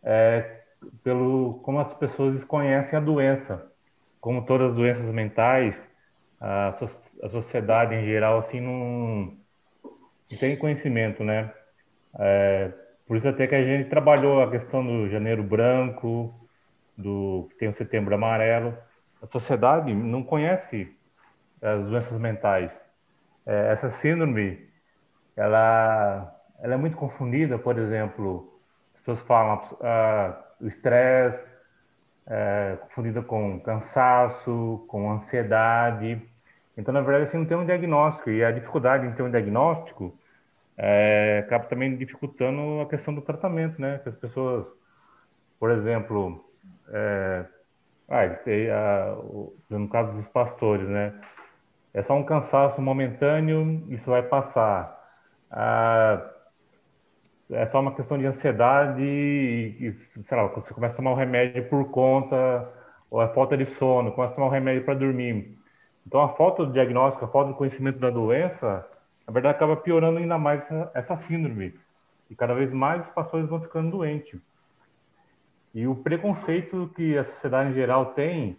é 0.00 0.62
pelo 1.02 1.54
como 1.64 1.80
as 1.80 1.92
pessoas 1.92 2.34
desconhecem 2.34 2.96
a 2.96 3.02
doença. 3.02 3.68
Como 4.20 4.46
todas 4.46 4.70
as 4.70 4.76
doenças 4.76 5.10
mentais, 5.10 5.88
a 6.40 6.70
sociedade 7.28 7.96
em 7.96 8.04
geral 8.04 8.38
assim 8.38 8.60
não 8.60 9.42
tem 10.38 10.56
conhecimento, 10.56 11.22
né? 11.22 11.52
É, 12.18 12.72
por 13.06 13.16
isso 13.16 13.28
até 13.28 13.46
que 13.46 13.54
a 13.54 13.64
gente 13.64 13.88
trabalhou 13.88 14.42
a 14.42 14.50
questão 14.50 14.84
do 14.84 15.08
janeiro 15.08 15.42
branco, 15.42 16.34
do 16.96 17.46
que 17.50 17.56
tem 17.56 17.68
o 17.68 17.74
setembro 17.74 18.14
amarelo. 18.14 18.76
A 19.20 19.26
sociedade 19.26 19.94
não 19.94 20.22
conhece 20.22 20.96
as 21.60 21.84
doenças 21.86 22.18
mentais. 22.18 22.80
É, 23.46 23.72
essa 23.72 23.90
síndrome, 23.90 24.68
ela, 25.36 26.34
ela 26.60 26.74
é 26.74 26.76
muito 26.76 26.96
confundida, 26.96 27.58
por 27.58 27.78
exemplo, 27.78 28.60
as 28.94 29.00
pessoas 29.00 29.22
falam 29.22 29.62
ah, 29.82 30.42
o 30.60 30.66
estresse, 30.66 31.46
é, 32.26 32.78
confundida 32.82 33.22
com 33.22 33.60
cansaço, 33.60 34.84
com 34.88 35.10
ansiedade. 35.10 36.22
Então, 36.76 36.92
na 36.92 37.00
verdade, 37.00 37.24
assim, 37.24 37.38
não 37.38 37.46
tem 37.46 37.56
um 37.56 37.64
diagnóstico. 37.64 38.30
E 38.30 38.44
a 38.44 38.50
dificuldade 38.50 39.06
em 39.06 39.12
ter 39.12 39.22
um 39.22 39.30
diagnóstico 39.30 40.18
é, 40.76 41.44
acaba 41.46 41.66
também 41.66 41.96
dificultando 41.96 42.80
a 42.80 42.86
questão 42.86 43.14
do 43.14 43.22
tratamento, 43.22 43.80
né? 43.80 43.98
Que 43.98 44.08
as 44.08 44.16
pessoas, 44.16 44.66
por 45.58 45.70
exemplo, 45.70 46.44
é, 46.88 47.46
ah, 48.08 49.16
no 49.70 49.88
caso 49.88 50.12
dos 50.12 50.28
pastores, 50.28 50.88
né? 50.88 51.14
É 51.92 52.02
só 52.02 52.14
um 52.14 52.24
cansaço 52.24 52.82
momentâneo, 52.82 53.84
isso 53.88 54.10
vai 54.10 54.22
passar. 54.22 55.00
Ah, 55.50 56.30
é 57.50 57.66
só 57.66 57.80
uma 57.80 57.94
questão 57.94 58.18
de 58.18 58.26
ansiedade 58.26 59.02
e, 59.02 59.92
sei 60.24 60.36
lá, 60.36 60.46
você 60.48 60.74
começa 60.74 60.94
a 60.94 60.96
tomar 60.96 61.12
um 61.12 61.14
remédio 61.14 61.68
por 61.68 61.90
conta, 61.90 62.68
ou 63.10 63.22
é 63.22 63.28
falta 63.28 63.56
de 63.56 63.66
sono, 63.66 64.12
começa 64.12 64.32
a 64.32 64.36
tomar 64.36 64.48
um 64.48 64.50
remédio 64.50 64.84
para 64.84 64.94
dormir. 64.94 65.56
Então, 66.06 66.20
a 66.20 66.28
falta 66.28 66.64
do 66.66 66.72
diagnóstico, 66.72 67.24
a 67.24 67.28
falta 67.28 67.50
do 67.52 67.56
conhecimento 67.56 67.98
da 67.98 68.10
doença, 68.10 68.86
na 69.26 69.32
verdade, 69.32 69.56
acaba 69.56 69.76
piorando 69.76 70.18
ainda 70.18 70.38
mais 70.38 70.62
essa, 70.64 70.90
essa 70.94 71.16
síndrome. 71.16 71.74
E 72.28 72.34
cada 72.34 72.54
vez 72.54 72.72
mais 72.72 73.06
os 73.06 73.12
pastores 73.12 73.48
vão 73.48 73.60
ficando 73.60 73.90
doentes. 73.90 74.40
E 75.74 75.86
o 75.86 75.94
preconceito 75.94 76.90
que 76.94 77.18
a 77.18 77.24
sociedade 77.24 77.70
em 77.70 77.74
geral 77.74 78.14
tem, 78.14 78.58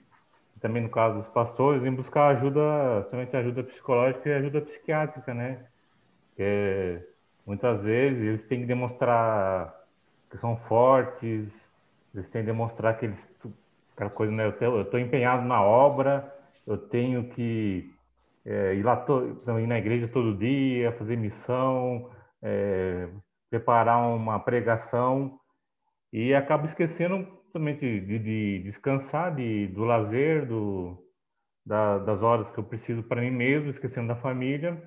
também 0.60 0.82
no 0.82 0.90
caso 0.90 1.20
dos 1.20 1.28
pastores, 1.28 1.84
em 1.86 1.94
buscar 1.94 2.28
ajuda, 2.30 3.08
somente 3.10 3.36
ajuda 3.38 3.64
psicológica 3.64 4.28
e 4.28 4.34
ajuda 4.34 4.62
psiquiátrica, 4.62 5.34
né? 5.34 5.66
Que 6.36 7.02
muitas 7.46 7.82
vezes 7.82 8.22
eles 8.22 8.46
têm 8.46 8.62
que 8.62 8.66
demonstrar 8.66 9.74
que 10.30 10.38
são 10.38 10.58
fortes, 10.58 11.72
eles 12.14 12.30
têm 12.30 12.42
que 12.42 12.48
demonstrar 12.48 12.98
que 12.98 13.06
eles, 13.06 13.32
aquela 13.94 14.10
coisa, 14.10 14.34
né? 14.34 14.54
Eu 14.60 14.82
estou 14.82 15.00
empenhado 15.00 15.46
na 15.48 15.62
obra, 15.62 16.35
eu 16.65 16.78
tenho 16.78 17.30
que 17.30 17.93
é, 18.45 18.75
ir 18.75 18.84
lá, 18.84 18.95
to, 18.95 19.41
ir 19.60 19.67
na 19.67 19.78
igreja 19.78 20.08
todo 20.08 20.38
dia, 20.38 20.91
fazer 20.93 21.17
missão, 21.17 22.10
é, 22.41 23.08
preparar 23.49 24.08
uma 24.08 24.39
pregação 24.39 25.39
e 26.12 26.34
acabo 26.34 26.65
esquecendo 26.65 27.28
também 27.51 27.75
de, 27.78 28.19
de, 28.19 28.60
descansar, 28.63 29.34
de, 29.36 29.67
do 29.67 29.84
lazer, 29.84 30.45
do, 30.45 30.97
da, 31.65 31.97
das 31.99 32.21
horas 32.21 32.49
que 32.49 32.58
eu 32.58 32.63
preciso 32.63 33.04
para 33.04 33.21
mim 33.21 33.32
mesmo, 33.32 33.69
esquecendo 33.69 34.10
da 34.10 34.15
família. 34.15 34.82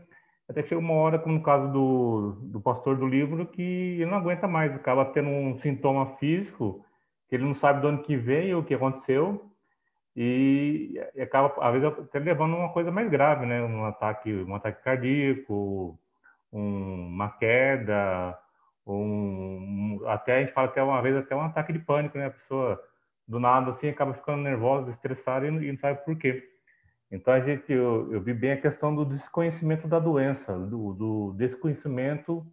Até 0.48 0.62
que 0.62 0.68
chega 0.68 0.80
uma 0.80 0.94
hora, 0.94 1.18
como 1.18 1.34
no 1.34 1.42
caso 1.42 1.70
do, 1.72 2.32
do 2.42 2.60
pastor 2.60 2.96
do 2.96 3.06
livro, 3.06 3.46
que 3.46 3.62
ele 3.62 4.06
não 4.06 4.18
aguenta 4.18 4.48
mais, 4.48 4.74
acaba 4.74 5.04
tendo 5.06 5.28
um 5.28 5.56
sintoma 5.56 6.16
físico 6.16 6.84
que 7.28 7.36
ele 7.36 7.44
não 7.44 7.54
sabe 7.54 7.82
de 7.82 7.86
onde 7.86 8.02
que 8.02 8.16
veio, 8.16 8.58
o 8.58 8.64
que 8.64 8.74
aconteceu, 8.74 9.50
e, 10.20 11.00
acaba, 11.22 11.54
às 11.64 11.72
vezes, 11.72 11.96
até 11.96 12.18
levando 12.18 12.56
uma 12.56 12.72
coisa 12.72 12.90
mais 12.90 13.08
grave, 13.08 13.46
né? 13.46 13.62
Um 13.62 13.84
ataque, 13.84 14.34
um 14.34 14.52
ataque 14.52 14.82
cardíaco, 14.82 15.96
um, 16.52 17.06
uma 17.06 17.28
queda, 17.38 18.36
um, 18.84 20.00
até 20.06 20.38
a 20.38 20.40
gente 20.40 20.52
fala 20.52 20.66
que 20.66 20.80
é 20.80 20.82
uma 20.82 21.00
vez 21.00 21.14
até 21.14 21.36
um 21.36 21.42
ataque 21.42 21.72
de 21.72 21.78
pânico, 21.78 22.18
né? 22.18 22.26
A 22.26 22.30
pessoa 22.32 22.82
do 23.28 23.38
nada 23.38 23.70
assim 23.70 23.90
acaba 23.90 24.12
ficando 24.12 24.42
nervosa, 24.42 24.90
estressada 24.90 25.46
e 25.46 25.50
e 25.50 25.70
não 25.70 25.78
sabe 25.78 26.04
por 26.04 26.18
quê. 26.18 26.42
Então 27.12 27.32
a 27.32 27.38
gente 27.38 27.72
eu, 27.72 28.12
eu, 28.12 28.20
vi 28.20 28.34
bem 28.34 28.52
a 28.52 28.60
questão 28.60 28.92
do 28.92 29.04
desconhecimento 29.04 29.86
da 29.86 30.00
doença, 30.00 30.58
do, 30.58 30.94
do 30.94 31.34
desconhecimento 31.36 32.44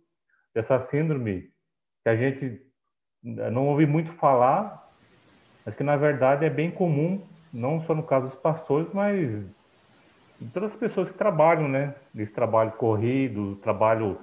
dessa 0.54 0.80
síndrome 0.82 1.50
que 2.04 2.10
a 2.10 2.16
gente 2.16 2.62
não 3.24 3.70
ouvi 3.70 3.88
muito 3.88 4.12
falar, 4.12 4.88
mas 5.66 5.74
que 5.74 5.84
na 5.84 5.98
verdade 5.98 6.46
é 6.46 6.50
bem 6.50 6.70
comum, 6.70 7.28
não 7.56 7.82
só 7.82 7.96
no 7.96 8.04
caso 8.04 8.28
dos 8.28 8.36
pastores, 8.36 8.88
mas 8.94 9.32
de 10.40 10.50
todas 10.54 10.72
as 10.72 10.78
pessoas 10.78 11.10
que 11.10 11.18
trabalham, 11.18 11.68
né? 11.68 11.96
Desse 12.14 12.34
trabalho 12.34 12.72
corrido, 12.74 13.56
trabalho 13.58 14.20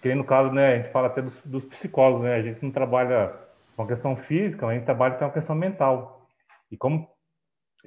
que 0.00 0.14
no 0.14 0.24
caso, 0.24 0.52
né, 0.52 0.74
a 0.74 0.76
gente 0.76 0.90
fala 0.90 1.08
até 1.08 1.20
dos, 1.20 1.40
dos 1.44 1.64
psicólogos, 1.64 2.22
né, 2.22 2.34
a 2.36 2.42
gente 2.42 2.62
não 2.62 2.70
trabalha 2.70 3.34
com 3.74 3.82
a 3.82 3.86
questão 3.86 4.14
física, 4.14 4.64
mas 4.64 4.74
a 4.74 4.78
gente 4.78 4.86
trabalha 4.86 5.16
com 5.16 5.24
a 5.24 5.30
questão 5.30 5.56
mental. 5.56 6.28
E 6.70 6.76
como, 6.76 7.08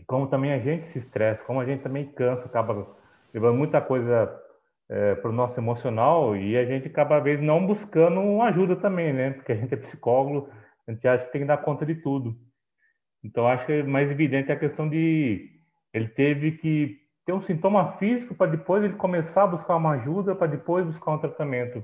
como 0.05 0.27
também 0.27 0.51
a 0.51 0.59
gente 0.59 0.85
se 0.85 0.99
estressa, 0.99 1.45
como 1.45 1.61
a 1.61 1.65
gente 1.65 1.81
também 1.81 2.11
cansa, 2.11 2.45
acaba 2.45 2.87
levando 3.33 3.57
muita 3.57 3.79
coisa 3.79 4.37
é, 4.89 5.15
para 5.15 5.29
o 5.29 5.33
nosso 5.33 5.59
emocional 5.59 6.35
e 6.35 6.57
a 6.57 6.65
gente 6.65 6.87
acaba, 6.87 7.17
às 7.17 7.23
vezes, 7.23 7.45
não 7.45 7.65
buscando 7.65 8.41
ajuda 8.41 8.75
também, 8.75 9.13
né? 9.13 9.31
Porque 9.31 9.51
a 9.51 9.55
gente 9.55 9.73
é 9.73 9.77
psicólogo, 9.77 10.49
a 10.87 10.91
gente 10.91 11.07
acha 11.07 11.25
que 11.25 11.31
tem 11.31 11.41
que 11.41 11.47
dar 11.47 11.57
conta 11.57 11.85
de 11.85 11.95
tudo. 11.95 12.35
Então, 13.23 13.47
acho 13.47 13.65
que 13.65 13.73
é 13.73 13.83
mais 13.83 14.09
evidente 14.09 14.51
a 14.51 14.59
questão 14.59 14.87
de 14.87 15.51
ele 15.93 16.07
teve 16.07 16.51
que 16.53 17.01
ter 17.25 17.33
um 17.33 17.41
sintoma 17.41 17.93
físico 17.97 18.33
para 18.33 18.51
depois 18.51 18.83
ele 18.83 18.93
começar 18.93 19.43
a 19.43 19.47
buscar 19.47 19.75
uma 19.75 19.91
ajuda, 19.91 20.35
para 20.35 20.47
depois 20.47 20.85
buscar 20.85 21.11
um 21.11 21.17
tratamento. 21.17 21.83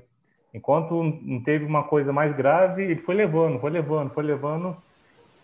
Enquanto 0.52 1.02
não 1.02 1.42
teve 1.42 1.64
uma 1.64 1.84
coisa 1.84 2.12
mais 2.12 2.34
grave, 2.34 2.82
ele 2.82 3.02
foi 3.02 3.14
levando, 3.14 3.60
foi 3.60 3.70
levando, 3.70 4.10
foi 4.12 4.24
levando, 4.24 4.76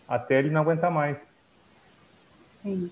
até 0.08 0.38
ele 0.38 0.50
não 0.50 0.62
aguentar 0.62 0.90
mais. 0.90 1.20
Sim. 2.62 2.90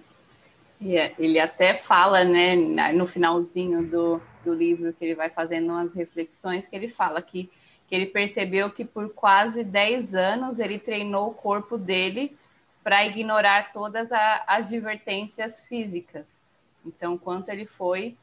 E 0.81 0.97
é, 0.97 1.15
ele 1.19 1.39
até 1.39 1.75
fala, 1.75 2.25
né, 2.25 2.55
no 2.93 3.07
finalzinho 3.07 3.83
do, 3.83 4.21
do 4.45 4.55
livro, 4.55 4.93
que 4.93 5.05
ele 5.05 5.15
vai 5.15 5.31
fazendo 5.31 5.71
umas 5.71 5.95
reflexões, 5.95 6.67
que 6.67 6.77
ele 6.77 6.89
fala 6.89 7.21
que, 7.21 7.51
que 7.87 7.95
ele 7.95 8.07
percebeu 8.07 8.71
que 8.71 8.85
por 8.85 9.13
quase 9.13 9.63
10 9.65 10.15
anos 10.15 10.59
ele 10.59 10.79
treinou 10.79 11.31
o 11.31 11.35
corpo 11.35 11.77
dele 11.77 12.37
para 12.83 13.05
ignorar 13.05 13.73
todas 13.73 14.11
a, 14.13 14.43
as 14.47 14.67
advertências 14.69 15.61
físicas. 15.63 16.41
Então, 16.85 17.19
quanto 17.19 17.51
ele 17.51 17.67
foi, 17.67 18.17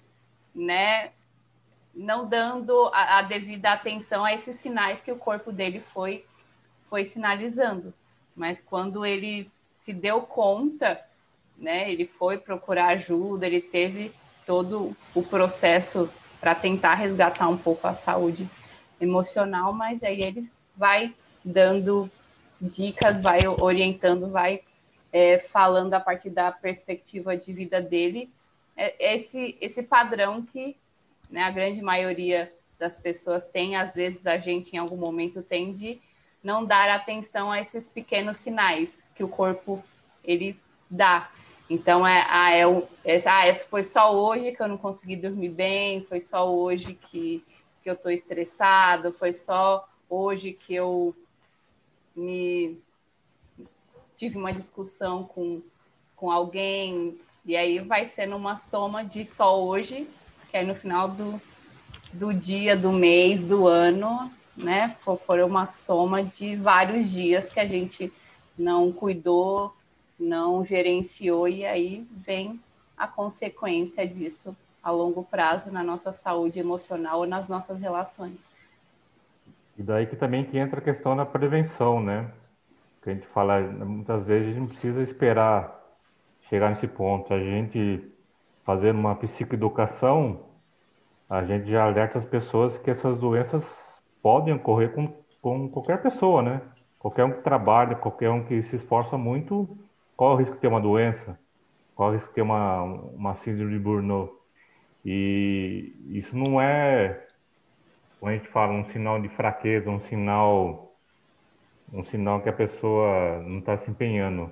né, 0.54 1.12
não 1.94 2.28
dando 2.28 2.88
a, 2.94 3.20
a, 3.20 3.22
devida 3.22 3.72
atenção 3.72 4.26
a 4.26 4.34
esses 4.34 4.56
sinais 4.58 5.02
que 5.02 5.12
o 5.12 5.18
corpo 5.18 5.52
dele 5.52 5.80
foi, 5.80 6.26
foi 6.90 7.06
sinalizando. 7.06 7.94
Mas 8.36 8.62
quando 8.62 9.06
ele 9.06 9.52
se 9.74 9.94
deu 9.94 10.22
conta, 10.22 11.00
né, 11.58 11.92
ele 11.92 12.06
foi 12.06 12.38
procurar 12.38 12.90
ajuda, 12.90 13.46
ele 13.46 13.62
teve 13.62 14.12
todo 14.46 14.96
o 15.14 15.24
processo 15.24 16.10
para 16.40 16.56
tentar 16.56 16.96
resgatar 16.96 17.48
um 17.48 17.58
pouco 17.58 17.88
a 17.88 17.94
saúde 17.94 18.48
emocional, 19.00 19.74
mas 19.74 20.04
aí 20.04 20.22
ele 20.22 20.50
vai 20.76 21.14
dando 21.44 22.10
dicas, 22.62 23.22
vai 23.22 23.42
orientando, 23.48 24.30
vai 24.30 24.62
é, 25.12 25.38
falando 25.38 25.94
a 25.94 26.00
partir 26.00 26.30
da 26.30 26.52
perspectiva 26.52 27.36
de 27.38 27.54
vida 27.54 27.82
dele, 27.82 28.30
é, 28.76 29.14
esse, 29.14 29.58
esse 29.62 29.84
padrão 29.84 30.42
que 30.44 30.76
né? 31.30 31.44
A 31.44 31.52
grande 31.52 31.82
maioria 31.82 32.52
das 32.80 32.98
pessoas 32.98 33.44
tem, 33.44 33.76
às 33.76 33.94
vezes 33.94 34.26
a 34.28 34.38
gente 34.38 34.76
em 34.76 34.78
algum 34.80 34.98
momento 34.98 35.42
tem 35.42 35.72
de 35.72 36.00
não 36.44 36.64
dar 36.64 36.90
atenção 36.90 37.52
a 37.52 37.60
esses 37.60 37.90
pequenos 37.90 38.38
sinais 38.38 39.06
que 39.16 39.24
o 39.24 39.28
corpo 39.28 39.84
ele 40.24 40.58
dá. 40.90 41.30
Então 41.70 42.08
é, 42.08 42.26
ah, 42.30 42.52
é, 42.54 42.64
é, 43.04 43.18
ah, 43.28 43.56
foi 43.56 43.84
só 43.84 44.16
hoje 44.16 44.52
que 44.54 44.62
eu 44.62 44.68
não 44.68 44.78
consegui 44.78 45.16
dormir 45.16 45.50
bem, 45.50 46.06
foi 46.06 46.22
só 46.22 46.50
hoje 46.50 46.94
que, 46.94 47.44
que 47.84 47.90
eu 47.90 47.94
estou 47.94 48.12
estressado, 48.12 49.12
foi 49.12 49.34
só 49.34 49.88
hoje 50.10 50.54
que 50.54 50.74
eu 50.74 51.14
me 52.18 52.78
tive 54.18 54.38
uma 54.38 54.52
discussão 54.52 55.24
com, 55.24 55.62
com 56.16 56.32
alguém, 56.32 57.18
e 57.46 57.56
aí 57.56 57.80
vai 57.80 58.06
sendo 58.06 58.36
uma 58.36 58.58
soma 58.58 59.06
de 59.06 59.24
só 59.24 59.64
hoje 59.64 60.08
que 60.50 60.58
aí 60.58 60.66
no 60.66 60.76
final 60.76 61.10
do, 61.10 61.42
do 62.14 62.34
dia, 62.34 62.76
do 62.76 62.92
mês, 62.92 63.44
do 63.44 63.68
ano, 63.68 64.32
né, 64.56 64.96
foram 65.26 65.46
uma 65.46 65.68
soma 65.68 66.24
de 66.24 66.56
vários 66.56 67.12
dias 67.12 67.50
que 67.50 67.60
a 67.60 67.66
gente 67.66 68.12
não 68.58 68.92
cuidou, 68.92 69.74
não 70.20 70.66
gerenciou, 70.66 71.48
e 71.48 71.66
aí 71.66 72.08
vem 72.12 72.60
a 72.98 73.08
consequência 73.08 74.08
disso 74.08 74.56
a 74.82 74.90
longo 74.90 75.24
prazo 75.24 75.70
na 75.70 75.84
nossa 75.84 76.14
saúde 76.14 76.60
emocional 76.60 77.20
ou 77.20 77.28
nas 77.28 77.48
nossas 77.48 77.80
relações. 77.80 78.47
E 79.78 79.84
daí 79.84 80.08
que 80.08 80.16
também 80.16 80.44
que 80.46 80.58
entra 80.58 80.80
a 80.80 80.84
questão 80.84 81.16
da 81.16 81.26
prevenção, 81.26 82.02
né? 82.02 82.32
Que 83.02 83.12
a 83.12 83.14
gente 83.14 83.28
fala, 83.28 83.62
muitas 83.62 84.26
vezes 84.26 84.48
a 84.48 84.52
gente 84.52 84.60
não 84.60 84.68
precisa 84.68 85.02
esperar 85.02 85.78
chegar 86.42 86.70
nesse 86.70 86.88
ponto. 86.88 87.34
A 87.34 87.40
gente 87.40 88.12
fazendo 88.64 89.00
uma 89.00 89.16
psicoeducação, 89.16 90.48
a 91.30 91.44
gente 91.44 91.70
já 91.70 91.86
alerta 91.86 92.18
as 92.18 92.26
pessoas 92.26 92.78
que 92.78 92.90
essas 92.90 93.20
doenças 93.22 94.04
podem 94.22 94.54
ocorrer 94.54 94.94
com, 94.94 95.14
com 95.42 95.70
qualquer 95.70 96.02
pessoa, 96.02 96.42
né? 96.42 96.62
Qualquer 97.00 97.26
um 97.26 97.32
que 97.34 97.42
trabalha, 97.42 97.96
qualquer 97.96 98.30
um 98.30 98.44
que 98.44 98.62
se 98.64 98.76
esforça 98.78 99.18
muito, 99.18 99.78
qual 100.16 100.32
é 100.32 100.36
o 100.36 100.38
risco 100.38 100.56
de 100.56 100.62
ter 100.62 100.68
uma 100.68 100.82
doença? 100.82 101.40
Qual 101.96 102.10
é 102.10 102.12
o 102.12 102.16
risco 102.16 102.30
de 102.30 102.36
ter 102.36 102.42
uma, 102.42 102.82
uma 102.84 103.36
síndrome 103.36 103.74
de 103.74 103.80
Burnout? 103.80 104.34
E 105.06 105.94
isso 106.10 106.36
não 106.38 106.60
é, 106.60 107.27
como 108.20 108.32
a 108.32 108.36
gente 108.36 108.48
fala, 108.48 108.74
um 108.74 108.86
sinal 108.86 109.22
de 109.22 109.30
fraqueza, 109.30 109.90
um 109.90 110.00
sinal, 110.00 110.96
um 111.94 112.04
sinal 112.04 112.42
que 112.42 112.50
a 112.50 112.54
pessoa 112.54 113.42
não 113.44 113.60
está 113.60 113.78
se 113.78 113.90
empenhando. 113.90 114.52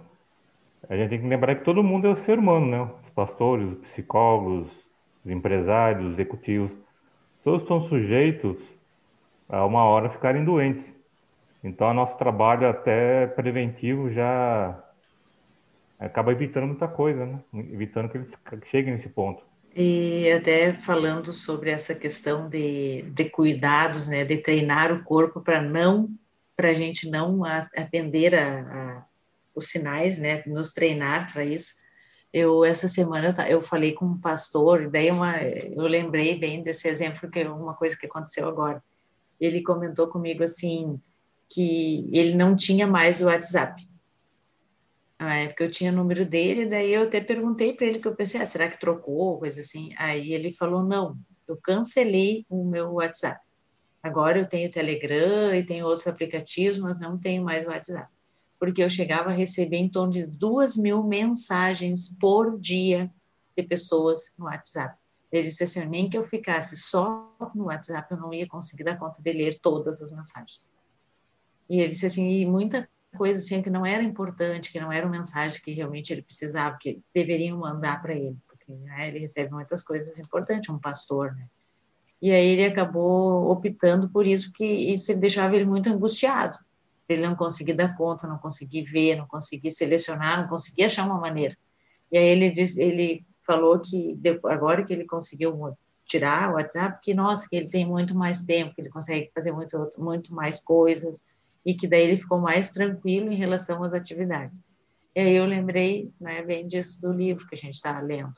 A 0.87 0.95
gente 0.95 1.09
tem 1.09 1.21
que 1.21 1.27
lembrar 1.27 1.55
que 1.55 1.63
todo 1.63 1.83
mundo 1.83 2.07
é 2.07 2.15
ser 2.15 2.37
humano, 2.37 2.65
né? 2.67 2.91
pastores, 3.15 3.71
os 3.71 3.79
psicólogos, 3.79 4.69
os 5.23 5.31
empresários, 5.31 6.05
os 6.05 6.13
executivos, 6.13 6.77
todos 7.43 7.65
são 7.65 7.81
sujeitos 7.81 8.57
a 9.47 9.65
uma 9.65 9.83
hora 9.85 10.09
ficarem 10.09 10.43
doentes. 10.43 10.95
Então, 11.63 11.93
nosso 11.93 12.17
trabalho 12.17 12.69
até 12.69 13.25
preventivo 13.25 14.11
já 14.11 14.83
acaba 15.97 16.31
evitando 16.31 16.67
muita 16.67 16.87
coisa, 16.87 17.25
né? 17.25 17.39
Evitando 17.53 18.09
que 18.09 18.17
eles 18.17 18.37
cheguem 18.65 18.93
nesse 18.93 19.09
ponto. 19.09 19.43
E 19.77 20.31
até 20.31 20.73
falando 20.73 21.33
sobre 21.33 21.69
essa 21.69 21.93
questão 21.93 22.47
de, 22.47 23.01
de 23.11 23.25
cuidados, 23.25 24.07
né, 24.07 24.23
de 24.23 24.37
treinar 24.37 24.89
o 24.89 25.03
corpo 25.03 25.41
para 25.41 25.61
não, 25.61 26.09
para 26.55 26.69
a 26.69 26.73
gente 26.73 27.09
não 27.09 27.43
atender 27.43 28.33
a, 28.33 28.61
a, 28.61 29.05
os 29.53 29.67
sinais, 29.67 30.17
né, 30.17 30.41
nos 30.47 30.71
treinar 30.71 31.33
para 31.33 31.43
isso. 31.43 31.75
Eu 32.31 32.63
essa 32.63 32.87
semana 32.87 33.33
eu 33.49 33.61
falei 33.61 33.91
com 33.91 34.05
um 34.05 34.19
pastor, 34.19 34.83
e 34.83 34.89
daí 34.89 35.11
uma, 35.11 35.41
eu 35.41 35.87
lembrei 35.87 36.39
bem 36.39 36.63
desse 36.63 36.87
exemplo 36.87 37.29
que 37.29 37.39
é 37.39 37.49
uma 37.49 37.73
coisa 37.73 37.97
que 37.97 38.05
aconteceu 38.05 38.47
agora. 38.47 38.81
Ele 39.41 39.61
comentou 39.61 40.07
comigo 40.07 40.41
assim 40.41 41.01
que 41.49 42.09
ele 42.13 42.33
não 42.33 42.55
tinha 42.55 42.87
mais 42.87 43.19
o 43.19 43.25
WhatsApp 43.25 43.85
na 45.19 45.37
época 45.37 45.63
eu 45.63 45.71
tinha 45.71 45.91
o 45.91 45.95
número 45.95 46.25
dele, 46.25 46.65
daí 46.65 46.93
eu 46.93 47.03
até 47.03 47.21
perguntei 47.21 47.73
para 47.73 47.87
ele 47.87 47.99
que 47.99 48.07
eu 48.07 48.15
pensei, 48.15 48.41
ah, 48.41 48.45
será 48.45 48.69
que 48.69 48.79
trocou, 48.79 49.39
coisa 49.39 49.61
assim. 49.61 49.93
Aí 49.97 50.33
ele 50.33 50.53
falou, 50.53 50.83
não, 50.83 51.17
eu 51.47 51.57
cancelei 51.57 52.45
o 52.49 52.65
meu 52.65 52.93
WhatsApp. 52.93 53.39
Agora 54.03 54.37
eu 54.37 54.47
tenho 54.47 54.69
Telegram 54.69 55.55
e 55.55 55.63
tenho 55.63 55.85
outros 55.85 56.05
aplicativos, 56.07 56.77
mas 56.79 56.99
não 56.99 57.17
tenho 57.17 57.43
mais 57.43 57.65
WhatsApp. 57.65 58.11
Porque 58.59 58.83
eu 58.83 58.89
chegava 58.89 59.29
a 59.29 59.33
receber 59.33 59.77
em 59.77 59.89
torno 59.89 60.13
de 60.13 60.27
duas 60.37 60.77
mil 60.77 61.03
mensagens 61.03 62.09
por 62.19 62.59
dia 62.59 63.11
de 63.57 63.63
pessoas 63.63 64.33
no 64.37 64.45
WhatsApp. 64.45 64.95
Ele 65.31 65.47
disse 65.47 65.63
assim, 65.63 65.85
nem 65.85 66.09
que 66.09 66.17
eu 66.17 66.27
ficasse 66.27 66.77
só 66.77 67.35
no 67.55 67.65
WhatsApp, 67.65 68.11
eu 68.11 68.17
não 68.17 68.33
ia 68.33 68.47
conseguir 68.47 68.83
dar 68.83 68.97
conta 68.97 69.21
de 69.21 69.31
ler 69.31 69.59
todas 69.59 70.01
as 70.01 70.11
mensagens. 70.11 70.71
E 71.69 71.79
ele 71.79 71.89
disse 71.89 72.05
assim, 72.05 72.29
e 72.29 72.45
muita 72.45 72.87
coisa 73.15 73.39
assim 73.39 73.61
que 73.61 73.69
não 73.69 73.85
era 73.85 74.03
importante, 74.03 74.71
que 74.71 74.79
não 74.79 74.91
era 74.91 75.05
uma 75.05 75.17
mensagem 75.17 75.61
que 75.61 75.71
realmente 75.71 76.11
ele 76.11 76.21
precisava, 76.21 76.77
que 76.79 77.01
deveriam 77.13 77.57
mandar 77.57 78.01
para 78.01 78.13
ele, 78.13 78.37
porque 78.47 78.71
né, 78.71 79.07
ele 79.07 79.19
recebe 79.19 79.51
muitas 79.51 79.81
coisas 79.81 80.19
importantes, 80.19 80.69
um 80.69 80.79
pastor, 80.79 81.33
né? 81.35 81.47
E 82.21 82.31
aí 82.31 82.47
ele 82.47 82.65
acabou 82.65 83.51
optando 83.51 84.09
por 84.09 84.25
isso, 84.25 84.49
porque 84.49 84.65
isso 84.65 85.15
deixava 85.15 85.55
ele 85.55 85.65
muito 85.65 85.89
angustiado. 85.89 86.57
Ele 87.07 87.21
não 87.21 87.35
conseguia 87.35 87.75
dar 87.75 87.95
conta, 87.95 88.27
não 88.27 88.37
conseguia 88.37 88.83
ver, 88.83 89.15
não 89.15 89.27
conseguia 89.27 89.69
selecionar, 89.69 90.41
não 90.41 90.47
conseguia 90.47 90.87
achar 90.87 91.05
uma 91.05 91.19
maneira. 91.19 91.55
E 92.11 92.17
aí 92.17 92.25
ele 92.25 92.49
disse, 92.49 92.81
ele 92.81 93.25
falou 93.45 93.79
que 93.79 94.17
agora 94.45 94.83
que 94.83 94.93
ele 94.93 95.05
conseguiu 95.05 95.77
tirar 96.05 96.49
o 96.49 96.53
WhatsApp, 96.55 96.99
que 97.01 97.13
nossa, 97.13 97.47
que 97.47 97.55
ele 97.55 97.69
tem 97.69 97.85
muito 97.85 98.15
mais 98.15 98.43
tempo, 98.43 98.73
que 98.73 98.81
ele 98.81 98.89
consegue 98.89 99.29
fazer 99.33 99.51
muito 99.51 99.91
muito 99.97 100.33
mais 100.33 100.59
coisas 100.59 101.23
e 101.65 101.73
que 101.73 101.87
daí 101.87 102.03
ele 102.03 102.17
ficou 102.17 102.39
mais 102.39 102.71
tranquilo 102.71 103.31
em 103.31 103.35
relação 103.35 103.83
às 103.83 103.93
atividades. 103.93 104.63
E 105.15 105.19
aí 105.19 105.33
eu 105.33 105.45
lembrei, 105.45 106.11
né, 106.19 106.43
bem 106.43 106.67
disso 106.67 107.01
do 107.01 107.11
livro 107.11 107.47
que 107.47 107.55
a 107.55 107.57
gente 107.57 107.75
está 107.75 107.99
lendo, 107.99 108.35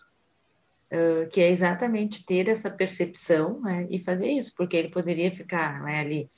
uh, 0.91 1.27
que 1.29 1.41
é 1.41 1.49
exatamente 1.49 2.25
ter 2.25 2.47
essa 2.47 2.69
percepção 2.69 3.59
né, 3.61 3.87
e 3.89 3.99
fazer 3.99 4.31
isso, 4.31 4.53
porque 4.55 4.77
ele 4.77 4.89
poderia 4.89 5.31
ficar 5.31 5.81
né, 5.83 5.99
ali 5.99 6.29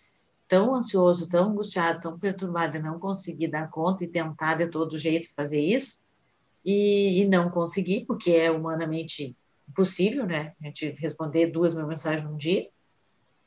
tão 0.47 0.73
ansioso, 0.73 1.29
tão 1.29 1.51
angustiado, 1.51 2.01
tão 2.01 2.17
perturbado 2.17 2.77
e 2.77 2.81
não 2.81 2.97
conseguir 2.97 3.49
dar 3.49 3.69
conta 3.69 4.03
e 4.03 4.07
tentar 4.07 4.55
de 4.55 4.67
todo 4.67 4.97
jeito 4.97 5.31
fazer 5.35 5.61
isso, 5.61 5.99
e, 6.65 7.21
e 7.21 7.25
não 7.25 7.49
conseguir, 7.49 8.05
porque 8.05 8.31
é 8.31 8.49
humanamente 8.49 9.35
impossível, 9.67 10.25
né, 10.25 10.53
a 10.59 10.65
gente 10.65 10.89
responder 10.91 11.47
duas 11.47 11.75
mil 11.75 11.85
mensagens 11.85 12.23
num 12.27 12.37
dia, 12.37 12.67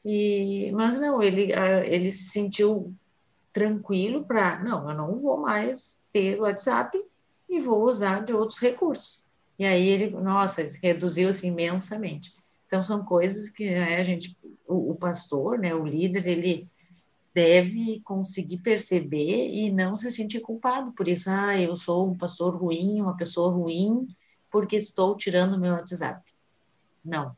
e, 0.05 0.71
mas 0.73 1.01
não, 1.01 1.23
ele, 1.23 1.53
ele 1.87 2.11
se 2.11 2.31
sentiu 2.31 2.95
tranquilo 3.53 4.25
para, 4.25 4.63
não, 4.63 4.89
eu 4.91 4.97
não 4.97 5.17
vou 5.17 5.39
mais 5.39 6.01
ter 6.13 6.39
o 6.39 6.43
WhatsApp 6.43 6.99
e 7.49 7.61
vou 7.61 7.83
usar 7.85 8.25
de 8.25 8.33
outros 8.33 8.59
recursos. 8.59 9.25
E 9.59 9.65
aí 9.65 9.87
ele, 9.87 10.11
nossa, 10.11 10.63
reduziu 10.83 11.29
assim 11.29 11.49
imensamente. 11.49 12.33
Então 12.67 12.83
são 12.83 13.05
coisas 13.05 13.49
que 13.49 13.71
né, 13.71 13.97
a 13.97 14.03
gente, 14.03 14.37
o, 14.67 14.93
o, 14.93 14.95
pastor, 14.95 15.59
né, 15.59 15.75
o 15.75 15.85
líder, 15.85 16.27
ele 16.27 16.69
deve 17.35 18.01
conseguir 18.01 18.59
perceber 18.59 19.49
e 19.49 19.71
não 19.71 19.95
se 19.97 20.11
sentir 20.11 20.41
culpado 20.41 20.93
por 20.93 21.07
isso. 21.07 21.31
Ah, 21.31 21.59
eu 21.61 21.77
sou 21.77 22.09
um 22.09 22.17
pastor 22.17 22.57
ruim, 22.57 23.01
uma 23.01 23.17
pessoa 23.17 23.53
ruim, 23.53 24.09
porque 24.51 24.77
estou 24.77 25.17
tirando 25.17 25.59
meu 25.59 25.75
WhatsApp. 25.75 26.23
Não. 27.05 27.37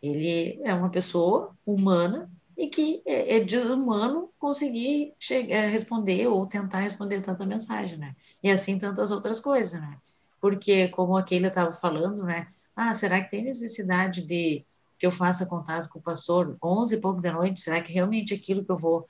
Ele 0.00 0.60
é 0.64 0.74
uma 0.74 0.90
pessoa 0.90 1.54
humana 1.66 2.30
e 2.56 2.68
que 2.68 3.02
é, 3.06 3.36
é 3.36 3.40
desumano 3.40 4.30
conseguir 4.38 5.14
chegar, 5.18 5.68
responder 5.68 6.26
ou 6.26 6.46
tentar 6.46 6.80
responder 6.80 7.20
tanta 7.20 7.46
mensagem, 7.46 7.98
né? 7.98 8.14
E 8.42 8.50
assim 8.50 8.78
tantas 8.78 9.10
outras 9.10 9.40
coisas, 9.40 9.80
né? 9.80 9.98
Porque, 10.40 10.88
como 10.88 11.16
aquele 11.16 11.46
estava 11.46 11.72
falando, 11.72 12.24
né? 12.24 12.48
Ah, 12.74 12.92
será 12.94 13.22
que 13.22 13.30
tem 13.30 13.44
necessidade 13.44 14.22
de 14.26 14.64
que 14.98 15.06
eu 15.06 15.10
faça 15.10 15.46
contato 15.46 15.88
com 15.88 15.98
o 15.98 16.02
pastor 16.02 16.56
11 16.62 16.94
e 16.94 17.00
pouco 17.00 17.20
da 17.20 17.32
noite? 17.32 17.60
Será 17.60 17.80
que 17.80 17.92
realmente 17.92 18.34
aquilo 18.34 18.64
que 18.64 18.70
eu 18.70 18.78
vou 18.78 19.08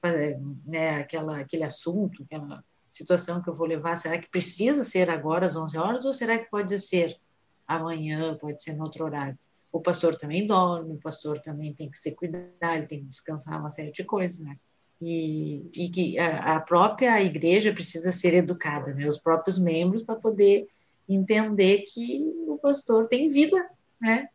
fazer, 0.00 0.40
né? 0.64 1.00
Aquela, 1.00 1.38
aquele 1.38 1.64
assunto, 1.64 2.22
aquela 2.24 2.64
situação 2.88 3.40
que 3.40 3.48
eu 3.48 3.54
vou 3.54 3.66
levar, 3.66 3.96
será 3.96 4.18
que 4.18 4.28
precisa 4.28 4.84
ser 4.84 5.08
agora 5.08 5.46
às 5.46 5.56
11 5.56 5.78
horas 5.78 6.04
ou 6.04 6.12
será 6.12 6.38
que 6.38 6.50
pode 6.50 6.78
ser 6.78 7.18
amanhã, 7.66 8.36
pode 8.38 8.62
ser 8.62 8.74
no 8.74 8.84
outro 8.84 9.04
horário? 9.04 9.38
O 9.72 9.80
pastor 9.80 10.16
também 10.16 10.46
dorme, 10.46 10.94
o 10.94 11.00
pastor 11.00 11.40
também 11.40 11.72
tem 11.72 11.90
que 11.90 11.96
se 11.96 12.12
cuidar, 12.12 12.76
ele 12.76 12.86
tem 12.86 13.00
que 13.00 13.06
descansar 13.06 13.58
uma 13.58 13.70
série 13.70 13.90
de 13.90 14.04
coisas, 14.04 14.40
né? 14.40 14.58
E, 15.00 15.68
e 15.74 15.88
que 15.88 16.18
a, 16.18 16.56
a, 16.56 16.60
própria 16.60 17.20
igreja 17.22 17.72
precisa 17.72 18.12
ser 18.12 18.34
educada, 18.34 18.92
né? 18.94 19.08
Os 19.08 19.18
próprios 19.18 19.58
membros 19.58 20.02
para 20.02 20.14
poder 20.14 20.68
entender 21.08 21.86
que 21.88 22.30
o 22.46 22.58
pastor 22.58 23.08
tem 23.08 23.30
vida, 23.30 23.56
né? 24.00 24.28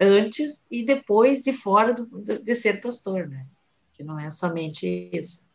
Antes 0.00 0.66
e 0.70 0.82
depois 0.82 1.46
e 1.46 1.52
fora 1.52 1.92
do, 1.92 2.06
de 2.20 2.54
ser 2.54 2.80
pastor, 2.80 3.28
né? 3.28 3.46
Que 3.92 4.02
não 4.02 4.18
é 4.18 4.30
somente 4.30 5.10
isso. 5.12 5.46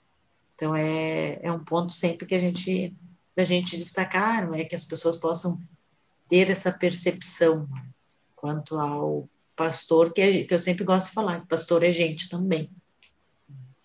Então 0.55 0.75
é, 0.75 1.39
é 1.41 1.51
um 1.51 1.63
ponto 1.63 1.91
sempre 1.91 2.25
que 2.25 2.35
a 2.35 2.39
gente 2.39 2.95
da 3.35 3.43
gente 3.43 3.77
destacar, 3.77 4.47
não 4.47 4.55
é 4.55 4.65
que 4.65 4.73
as 4.73 4.83
pessoas 4.83 5.15
possam 5.15 5.61
ter 6.27 6.49
essa 6.49 6.71
percepção. 6.71 7.67
Né? 7.67 7.85
Quanto 8.37 8.79
ao 8.79 9.27
pastor, 9.55 10.13
que, 10.13 10.21
é, 10.21 10.43
que 10.43 10.53
eu 10.53 10.59
sempre 10.59 10.85
gosto 10.85 11.07
de 11.07 11.13
falar, 11.13 11.41
que 11.41 11.47
pastor 11.47 11.83
é 11.83 11.91
gente 11.91 12.29
também. 12.29 12.69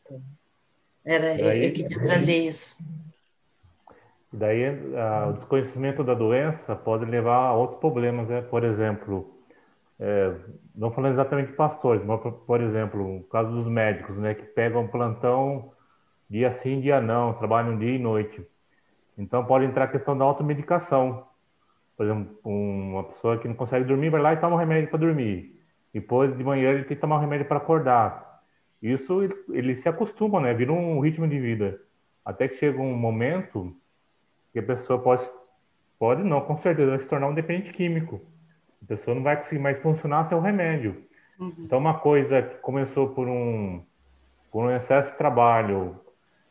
Então, 0.03 0.23
era, 1.05 1.35
daí, 1.37 1.65
eu 1.65 1.73
queria 1.73 2.01
trazer 2.01 2.47
isso. 2.47 2.77
Daí, 4.31 4.65
a, 4.97 5.29
o 5.29 5.33
desconhecimento 5.33 6.05
da 6.05 6.15
doença 6.15 6.77
pode 6.77 7.07
levar 7.07 7.37
a 7.37 7.55
outros 7.55 7.81
problemas, 7.81 8.29
né? 8.29 8.43
Por 8.43 8.63
exemplo, 8.63 9.35
é, 9.99 10.35
não 10.75 10.93
falando 10.93 11.15
exatamente 11.15 11.51
de 11.51 11.57
pastores, 11.57 12.05
mas, 12.05 12.21
por 12.47 12.61
exemplo, 12.61 13.17
o 13.17 13.23
caso 13.25 13.51
dos 13.51 13.67
médicos, 13.67 14.17
né? 14.19 14.35
Que 14.35 14.45
pegam 14.45 14.87
plantão 14.87 15.73
dia 16.29 16.51
sim, 16.53 16.81
dia 16.81 17.01
não, 17.01 17.33
trabalham 17.35 17.79
dia 17.79 17.95
e 17.95 17.99
noite. 17.99 18.47
Então, 19.17 19.45
pode 19.45 19.65
entrar 19.65 19.85
a 19.85 19.89
questão 19.89 20.17
da 20.17 20.25
automedicação 20.25 21.27
por 22.03 22.07
exemplo, 22.07 22.37
uma 22.45 23.05
pessoa 23.05 23.39
que 23.39 23.47
não 23.47 23.55
consegue 23.55 23.85
dormir 23.85 24.11
vai 24.11 24.21
lá 24.21 24.33
e 24.33 24.37
toma 24.37 24.57
um 24.57 24.59
remédio 24.59 24.91
para 24.91 24.99
dormir. 24.99 25.57
Depois 25.95 26.37
de 26.37 26.43
manhã 26.43 26.71
ele 26.71 26.83
tem 26.83 26.97
que 26.97 27.01
tomar 27.01 27.17
um 27.17 27.21
remédio 27.21 27.47
para 27.47 27.59
acordar. 27.59 28.43
Isso 28.83 29.23
ele, 29.23 29.35
ele, 29.51 29.77
se 29.77 29.89
acostuma, 29.89 30.41
né? 30.41 30.53
Vira 30.53 30.73
um 30.73 30.99
ritmo 30.99 31.29
de 31.29 31.39
vida. 31.39 31.81
Até 32.25 32.49
que 32.49 32.57
chega 32.57 32.81
um 32.81 32.97
momento 32.97 33.73
que 34.53 34.59
a 34.59 34.63
pessoa 34.65 34.99
pode, 34.99 35.23
pode 35.97 36.25
não, 36.25 36.41
com 36.41 36.57
certeza, 36.57 36.91
vai 36.91 36.99
se 36.99 37.07
tornar 37.07 37.29
um 37.29 37.35
dependente 37.35 37.73
químico. 37.73 38.21
A 38.83 38.87
pessoa 38.87 39.15
não 39.15 39.23
vai 39.23 39.37
conseguir 39.37 39.61
mais 39.61 39.79
funcionar 39.79 40.25
sem 40.25 40.37
o 40.37 40.41
remédio. 40.41 41.05
Uhum. 41.39 41.55
Então, 41.61 41.79
uma 41.79 42.01
coisa 42.01 42.43
que 42.43 42.57
começou 42.57 43.11
por 43.11 43.29
um, 43.29 43.81
por 44.51 44.65
um 44.65 44.75
excesso 44.75 45.13
de 45.13 45.19
trabalho, 45.19 46.01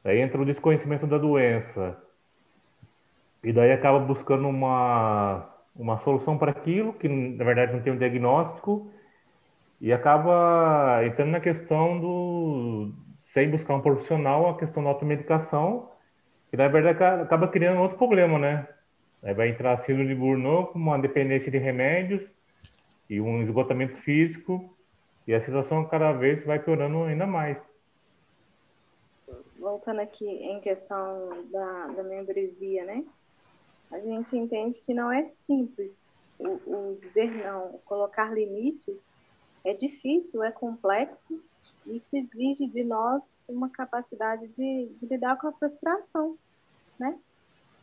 aí 0.02 0.22
entra 0.22 0.42
o 0.42 0.46
desconhecimento 0.46 1.06
da 1.06 1.18
doença, 1.18 2.02
e 3.44 3.52
daí 3.52 3.72
acaba 3.72 4.00
buscando 4.00 4.48
uma, 4.48 5.50
uma 5.76 5.98
solução 5.98 6.38
para 6.38 6.52
aquilo, 6.52 6.94
que 6.94 7.08
na 7.08 7.44
verdade 7.44 7.74
não 7.74 7.82
tem 7.82 7.94
um 7.94 7.98
diagnóstico, 7.98 8.92
e 9.80 9.92
acaba 9.92 11.04
entrando 11.06 11.32
na 11.32 11.40
questão 11.40 12.00
do, 12.00 12.92
sem 13.26 13.50
buscar 13.50 13.76
um 13.76 13.82
profissional, 13.82 14.50
a 14.50 14.58
questão 14.58 14.84
da 14.84 14.90
automedicação, 14.90 15.90
que 16.50 16.58
na 16.58 16.68
verdade 16.68 17.04
acaba 17.04 17.48
criando 17.48 17.82
outro 17.82 17.98
problema, 17.98 18.38
né? 18.38 18.68
Aí 19.24 19.34
vai 19.34 19.50
entrar 19.50 19.78
síndrome 19.78 20.10
de 20.10 20.16
Burnout 20.16 20.76
uma 20.76 21.00
dependência 21.00 21.52
de 21.52 21.58
remédios 21.58 22.28
e 23.10 23.20
um 23.22 23.42
esgotamento 23.42 23.98
físico, 23.98 24.76
e 25.28 25.34
a 25.34 25.42
situação 25.42 25.86
cada 25.86 26.12
vez 26.12 26.44
vai 26.44 26.60
piorando 26.60 27.04
ainda 27.04 27.26
mais. 27.26 27.62
Voltando 29.60 30.02
aqui 30.02 30.26
em 30.26 30.60
questão 30.60 31.46
da, 31.52 31.88
da 31.88 32.04
membresia, 32.04 32.84
né? 32.84 33.04
A 33.92 34.00
gente 34.00 34.36
entende 34.38 34.82
que 34.86 34.94
não 34.94 35.12
é 35.12 35.32
simples 35.46 35.92
o, 36.40 36.48
o 36.48 37.00
dizer 37.02 37.32
não, 37.44 37.80
colocar 37.86 38.34
limites 38.34 38.96
é 39.64 39.74
difícil, 39.74 40.44
é 40.44 40.52
complexo, 40.52 41.40
isso 41.86 42.16
exige 42.16 42.68
de 42.68 42.84
nós 42.84 43.22
uma 43.48 43.70
capacidade 43.70 44.48
de, 44.48 44.88
de 44.96 45.06
lidar 45.06 45.38
com 45.38 45.48
a 45.48 45.52
frustração, 45.52 46.38
né? 46.98 47.18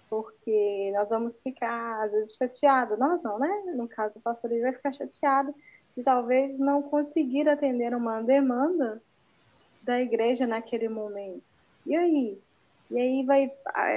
porque 0.08 0.90
nós 0.94 1.10
vamos 1.10 1.38
ficar, 1.40 2.04
às 2.04 2.10
vezes, 2.10 2.36
chateados. 2.36 2.98
Nós 2.98 3.22
não, 3.22 3.38
né? 3.38 3.74
No 3.76 3.86
caso, 3.86 4.14
o 4.16 4.20
pastor 4.20 4.50
vai 4.60 4.72
ficar 4.72 4.92
chateado 4.92 5.54
de 5.94 6.02
talvez 6.02 6.58
não 6.58 6.82
conseguir 6.82 7.48
atender 7.48 7.94
uma 7.94 8.22
demanda 8.22 9.02
da 9.82 10.00
igreja 10.00 10.46
naquele 10.46 10.88
momento. 10.88 11.42
E 11.84 11.94
aí? 11.94 12.40
E 12.90 12.98
aí 12.98 13.24
vai, 13.24 13.50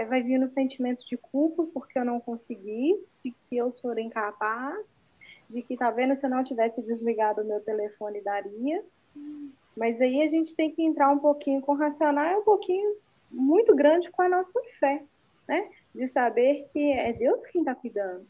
vai 0.07 0.21
vir 0.21 0.41
o 0.41 0.47
sentimento 0.47 1.05
de 1.07 1.17
culpa 1.17 1.65
porque 1.73 1.97
eu 1.97 2.05
não 2.05 2.19
consegui, 2.19 3.01
de 3.23 3.31
que 3.31 3.57
eu 3.57 3.71
sou 3.71 3.97
incapaz, 3.97 4.85
de 5.49 5.61
que, 5.61 5.77
tá 5.77 5.91
vendo, 5.91 6.15
se 6.17 6.25
eu 6.25 6.29
não 6.29 6.43
tivesse 6.43 6.81
desligado 6.81 7.41
o 7.41 7.45
meu 7.45 7.61
telefone, 7.61 8.21
daria. 8.21 8.83
Mas 9.75 9.99
aí 10.01 10.21
a 10.21 10.27
gente 10.27 10.55
tem 10.55 10.71
que 10.71 10.83
entrar 10.83 11.09
um 11.09 11.19
pouquinho 11.19 11.61
com 11.61 11.73
o 11.73 11.77
racional 11.77 12.25
e 12.25 12.35
um 12.37 12.43
pouquinho 12.43 12.97
muito 13.29 13.75
grande 13.75 14.09
com 14.11 14.21
a 14.21 14.29
nossa 14.29 14.59
fé, 14.79 15.03
né? 15.47 15.69
De 15.95 16.07
saber 16.09 16.67
que 16.71 16.91
é 16.91 17.13
Deus 17.13 17.45
quem 17.47 17.61
está 17.61 17.73
cuidando. 17.73 18.25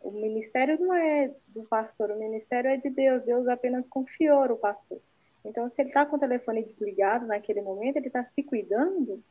O 0.00 0.10
ministério 0.10 0.80
não 0.80 0.92
é 0.94 1.32
do 1.48 1.62
pastor, 1.64 2.10
o 2.10 2.18
ministério 2.18 2.70
é 2.70 2.76
de 2.76 2.90
Deus. 2.90 3.22
Deus 3.22 3.46
apenas 3.46 3.88
confiou 3.88 4.44
o 4.46 4.56
pastor. 4.56 5.00
Então, 5.44 5.68
se 5.70 5.80
ele 5.80 5.90
está 5.90 6.06
com 6.06 6.16
o 6.16 6.20
telefone 6.20 6.64
desligado 6.64 7.26
naquele 7.26 7.62
momento, 7.62 7.96
ele 7.96 8.08
está 8.08 8.24
se 8.24 8.42
cuidando. 8.42 9.22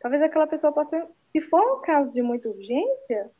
Talvez 0.00 0.22
aquela 0.22 0.46
pessoa 0.46 0.72
possa, 0.72 1.08
se 1.32 1.40
for 1.42 1.78
um 1.78 1.80
caso 1.82 2.12
de 2.12 2.22
muita 2.22 2.48
urgência, 2.48 3.30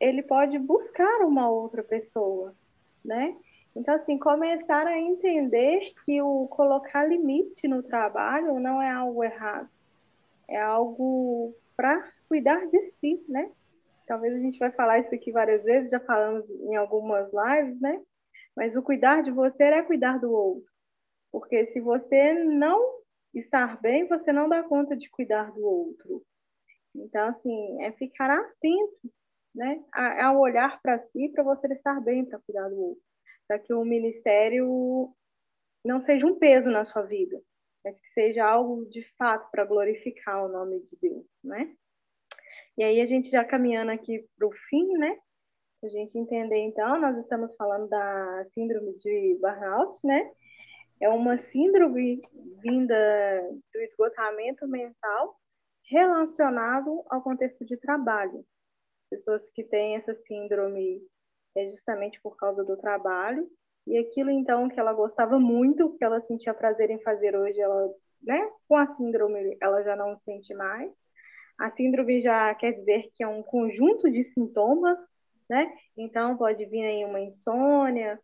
ele 0.00 0.22
pode 0.22 0.58
buscar 0.58 1.20
uma 1.24 1.48
outra 1.50 1.82
pessoa, 1.82 2.54
né? 3.04 3.36
Então, 3.76 3.94
assim, 3.94 4.18
começar 4.18 4.86
a 4.86 4.98
entender 4.98 5.92
que 6.04 6.20
o 6.20 6.48
colocar 6.48 7.04
limite 7.04 7.68
no 7.68 7.82
trabalho 7.82 8.58
não 8.58 8.82
é 8.82 8.90
algo 8.90 9.22
errado, 9.22 9.68
é 10.48 10.60
algo 10.60 11.54
para 11.76 12.10
cuidar 12.28 12.66
de 12.66 12.90
si, 12.92 13.24
né? 13.28 13.50
Talvez 14.06 14.34
a 14.34 14.38
gente 14.38 14.58
vai 14.58 14.72
falar 14.72 14.98
isso 14.98 15.14
aqui 15.14 15.30
várias 15.30 15.64
vezes, 15.64 15.90
já 15.90 16.00
falamos 16.00 16.48
em 16.48 16.74
algumas 16.74 17.30
lives, 17.32 17.80
né? 17.80 18.00
Mas 18.56 18.74
o 18.74 18.82
cuidar 18.82 19.22
de 19.22 19.30
você 19.30 19.62
é 19.62 19.82
cuidar 19.82 20.18
do 20.18 20.32
outro. 20.32 20.68
Porque 21.30 21.66
se 21.66 21.78
você 21.78 22.32
não 22.32 22.97
estar 23.34 23.80
bem, 23.80 24.08
você 24.08 24.32
não 24.32 24.48
dá 24.48 24.62
conta 24.62 24.96
de 24.96 25.08
cuidar 25.10 25.52
do 25.52 25.64
outro. 25.64 26.24
Então, 26.94 27.28
assim, 27.28 27.82
é 27.82 27.92
ficar 27.92 28.30
atento, 28.30 29.12
né? 29.54 29.82
Ao 29.92 30.38
olhar 30.38 30.80
para 30.80 30.98
si, 30.98 31.28
para 31.30 31.44
você 31.44 31.66
estar 31.72 32.00
bem 32.00 32.24
para 32.24 32.38
cuidar 32.40 32.68
do 32.68 32.80
outro. 32.80 33.02
Para 33.46 33.58
que 33.58 33.72
o 33.72 33.84
ministério 33.84 35.14
não 35.84 36.00
seja 36.00 36.26
um 36.26 36.38
peso 36.38 36.70
na 36.70 36.84
sua 36.84 37.02
vida, 37.02 37.40
mas 37.84 37.98
que 37.98 38.08
seja 38.12 38.44
algo 38.44 38.84
de 38.86 39.02
fato 39.16 39.50
para 39.50 39.64
glorificar 39.64 40.44
o 40.44 40.48
nome 40.48 40.80
de 40.80 40.96
Deus, 41.00 41.26
né? 41.42 41.74
E 42.76 42.82
aí 42.82 43.00
a 43.00 43.06
gente 43.06 43.30
já 43.30 43.44
caminhando 43.44 43.90
aqui 43.90 44.24
para 44.36 44.46
o 44.46 44.52
fim, 44.68 44.86
né? 44.98 45.16
A 45.82 45.88
gente 45.88 46.18
entender, 46.18 46.58
então, 46.58 47.00
nós 47.00 47.16
estamos 47.18 47.54
falando 47.56 47.88
da 47.88 48.44
síndrome 48.52 48.96
de 48.98 49.38
burnout, 49.40 49.96
né? 50.04 50.30
É 51.00 51.08
uma 51.08 51.38
síndrome 51.38 52.20
vinda 52.62 53.50
do 53.72 53.80
esgotamento 53.80 54.66
mental 54.66 55.36
relacionado 55.90 57.04
ao 57.08 57.22
contexto 57.22 57.64
de 57.64 57.76
trabalho. 57.76 58.44
Pessoas 59.10 59.50
que 59.50 59.64
têm 59.64 59.96
essa 59.96 60.14
síndrome 60.26 61.00
é 61.56 61.70
justamente 61.70 62.20
por 62.20 62.36
causa 62.36 62.64
do 62.64 62.76
trabalho 62.76 63.48
e 63.86 63.96
aquilo 63.96 64.30
então 64.30 64.68
que 64.68 64.78
ela 64.78 64.92
gostava 64.92 65.38
muito, 65.38 65.96
que 65.96 66.04
ela 66.04 66.20
sentia 66.20 66.52
prazer 66.52 66.90
em 66.90 67.00
fazer 67.00 67.34
hoje, 67.34 67.58
ela, 67.58 67.90
né, 68.22 68.50
com 68.68 68.76
a 68.76 68.86
síndrome 68.88 69.56
ela 69.60 69.82
já 69.82 69.96
não 69.96 70.18
sente 70.18 70.52
mais. 70.52 70.92
A 71.58 71.70
síndrome 71.70 72.20
já 72.20 72.54
quer 72.54 72.72
dizer 72.72 73.10
que 73.14 73.22
é 73.22 73.26
um 73.26 73.42
conjunto 73.42 74.10
de 74.10 74.22
sintomas, 74.24 74.98
né? 75.48 75.72
Então 75.96 76.36
pode 76.36 76.64
vir 76.66 76.84
aí 76.84 77.04
uma 77.04 77.20
insônia, 77.20 78.20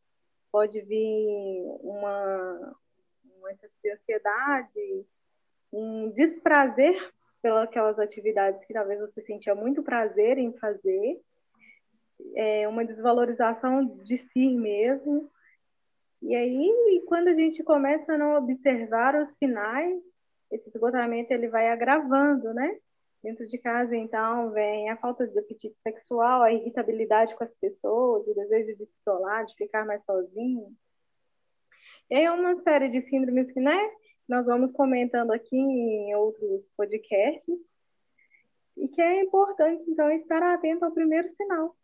pode 0.55 0.81
vir 0.83 1.67
uma, 1.81 2.77
uma 3.40 3.53
de 3.55 3.90
ansiedade, 3.90 5.05
um 5.73 6.11
desprazer 6.11 6.95
pelas 7.43 7.64
aquelas 7.64 7.99
atividades 7.99 8.64
que 8.64 8.73
talvez 8.73 9.01
você 9.01 9.21
sentia 9.23 9.53
muito 9.53 9.83
prazer 9.83 10.38
em 10.38 10.53
fazer, 10.53 11.21
é 12.37 12.69
uma 12.69 12.85
desvalorização 12.85 13.85
de 14.05 14.17
si 14.17 14.57
mesmo. 14.57 15.29
E 16.23 16.37
aí, 16.37 17.03
quando 17.09 17.27
a 17.27 17.35
gente 17.35 17.64
começa 17.64 18.12
a 18.12 18.19
não 18.19 18.37
observar 18.37 19.17
os 19.17 19.35
sinais, 19.35 20.01
esse 20.53 20.69
esgotamento 20.69 21.33
ele 21.33 21.49
vai 21.49 21.69
agravando, 21.69 22.55
né? 22.55 22.79
Dentro 23.25 23.47
de 23.47 23.57
casa, 23.57 23.97
então, 23.97 24.51
vem 24.51 24.91
a 24.91 24.99
falta 24.99 25.27
de 25.27 25.39
apetite 25.39 25.75
sexual, 25.83 26.43
a 26.43 26.53
irritabilidade 26.53 27.35
com 27.35 27.43
as 27.43 27.55
pessoas, 27.55 28.29
o 28.29 28.35
desejo 28.35 28.77
de 28.77 28.85
se 28.85 28.93
isolar, 29.01 29.47
de 29.47 29.55
ficar 29.57 29.87
mais 29.87 30.05
sozinho. 30.05 30.71
E 32.11 32.17
é 32.17 32.31
uma 32.31 32.61
série 32.61 32.91
de 32.91 33.01
síndromes 33.01 33.51
que, 33.51 33.61
né, 33.61 33.91
nós 34.29 34.45
vamos 34.45 34.71
comentando 34.73 35.31
aqui 35.33 35.57
em 35.57 36.15
outros 36.15 36.71
podcasts, 36.77 37.59
e 38.77 38.89
que 38.89 39.01
é 39.01 39.23
importante, 39.23 39.83
então, 39.89 40.11
estar 40.11 40.43
atento 40.43 40.85
ao 40.85 40.93
primeiro 40.93 41.27
sinal. 41.31 41.75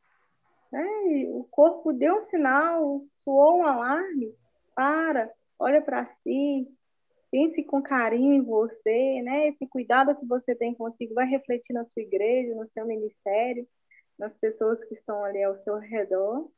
Né? 0.71 0.85
O 1.29 1.45
corpo 1.51 1.91
deu 1.95 2.17
um 2.17 2.25
sinal, 2.25 3.03
soou 3.17 3.61
um 3.61 3.65
alarme, 3.65 4.35
para, 4.75 5.33
olha 5.59 5.81
para 5.81 6.05
si, 6.23 6.69
pense 7.31 7.63
com 7.65 7.83
carinho 7.83 8.35
em 8.35 8.43
você, 8.43 9.23
né? 9.23 9.49
Esse 9.49 9.67
cuidado 9.67 10.15
que 10.17 10.27
você 10.27 10.55
tem 10.55 10.75
consigo 10.75 11.15
vai 11.15 11.27
refletir 11.27 11.73
na 11.73 11.85
sua 11.87 12.03
igreja, 12.03 12.55
no 12.55 12.69
seu 12.71 12.87
ministério, 12.87 13.67
nas 14.19 14.37
pessoas 14.37 14.83
que 14.85 14.95
estão 14.95 15.25
ali 15.25 15.43
ao 15.43 15.57
seu 15.57 15.77
redor. 15.77 16.51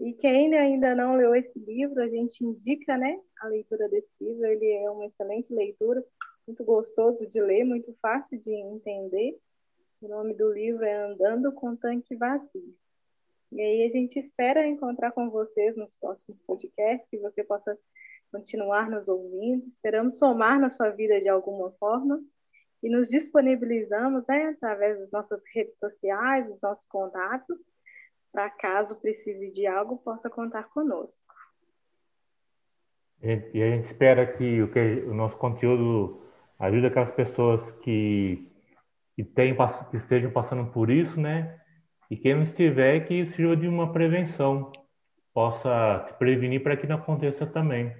E 0.00 0.12
quem 0.12 0.54
ainda 0.54 0.94
não 0.94 1.16
leu 1.16 1.34
esse 1.34 1.58
livro, 1.58 2.00
a 2.00 2.08
gente 2.08 2.44
indica, 2.44 2.96
né, 2.96 3.20
a 3.40 3.48
leitura 3.48 3.88
desse 3.88 4.10
livro. 4.20 4.46
Ele 4.46 4.72
é 4.72 4.90
uma 4.90 5.06
excelente 5.06 5.52
leitura, 5.52 6.04
muito 6.46 6.64
gostoso 6.64 7.26
de 7.26 7.40
ler, 7.40 7.64
muito 7.64 7.94
fácil 8.00 8.40
de 8.40 8.52
entender. 8.52 9.36
O 10.00 10.08
nome 10.08 10.34
do 10.34 10.52
livro 10.52 10.84
é 10.84 10.94
Andando 10.94 11.52
com 11.52 11.74
Tanque 11.74 12.14
Vazio. 12.14 12.74
E 13.50 13.60
aí 13.60 13.86
a 13.86 13.90
gente 13.90 14.18
espera 14.18 14.66
encontrar 14.66 15.10
com 15.12 15.30
vocês 15.30 15.76
nos 15.76 15.96
próximos 15.96 16.40
podcasts, 16.42 17.08
que 17.08 17.18
você 17.18 17.42
possa 17.42 17.76
continuar 18.30 18.90
nos 18.90 19.08
ouvindo. 19.08 19.66
Esperamos 19.68 20.18
somar 20.18 20.58
na 20.60 20.68
sua 20.68 20.90
vida 20.90 21.20
de 21.20 21.28
alguma 21.28 21.70
forma 21.72 22.20
e 22.82 22.88
nos 22.88 23.08
disponibilizamos 23.08 24.24
né, 24.28 24.54
através 24.56 24.98
das 24.98 25.10
nossas 25.10 25.42
redes 25.54 25.76
sociais, 25.78 26.46
dos 26.46 26.60
nossos 26.60 26.84
contatos, 26.86 27.58
para 28.32 28.50
caso 28.50 29.00
precise 29.00 29.50
de 29.50 29.66
algo, 29.66 29.98
possa 29.98 30.30
contar 30.30 30.64
conosco. 30.68 31.34
E 33.20 33.62
a 33.62 33.70
gente 33.70 33.84
espera 33.84 34.24
que 34.26 34.62
o, 34.62 34.70
que 34.70 34.78
o 35.06 35.14
nosso 35.14 35.36
conteúdo 35.36 36.22
ajude 36.58 36.86
aquelas 36.86 37.10
pessoas 37.10 37.72
que, 37.72 38.48
que, 39.16 39.24
tem, 39.24 39.56
que 39.90 39.96
estejam 39.96 40.30
passando 40.30 40.70
por 40.70 40.88
isso, 40.88 41.20
né? 41.20 41.60
E 42.08 42.16
quem 42.16 42.34
não 42.34 42.42
estiver, 42.42 43.06
que 43.06 43.26
sirva 43.26 43.56
de 43.56 43.66
uma 43.66 43.92
prevenção, 43.92 44.70
possa 45.34 46.04
se 46.06 46.14
prevenir 46.14 46.62
para 46.62 46.76
que 46.76 46.86
não 46.86 46.96
aconteça 46.96 47.44
também. 47.44 47.92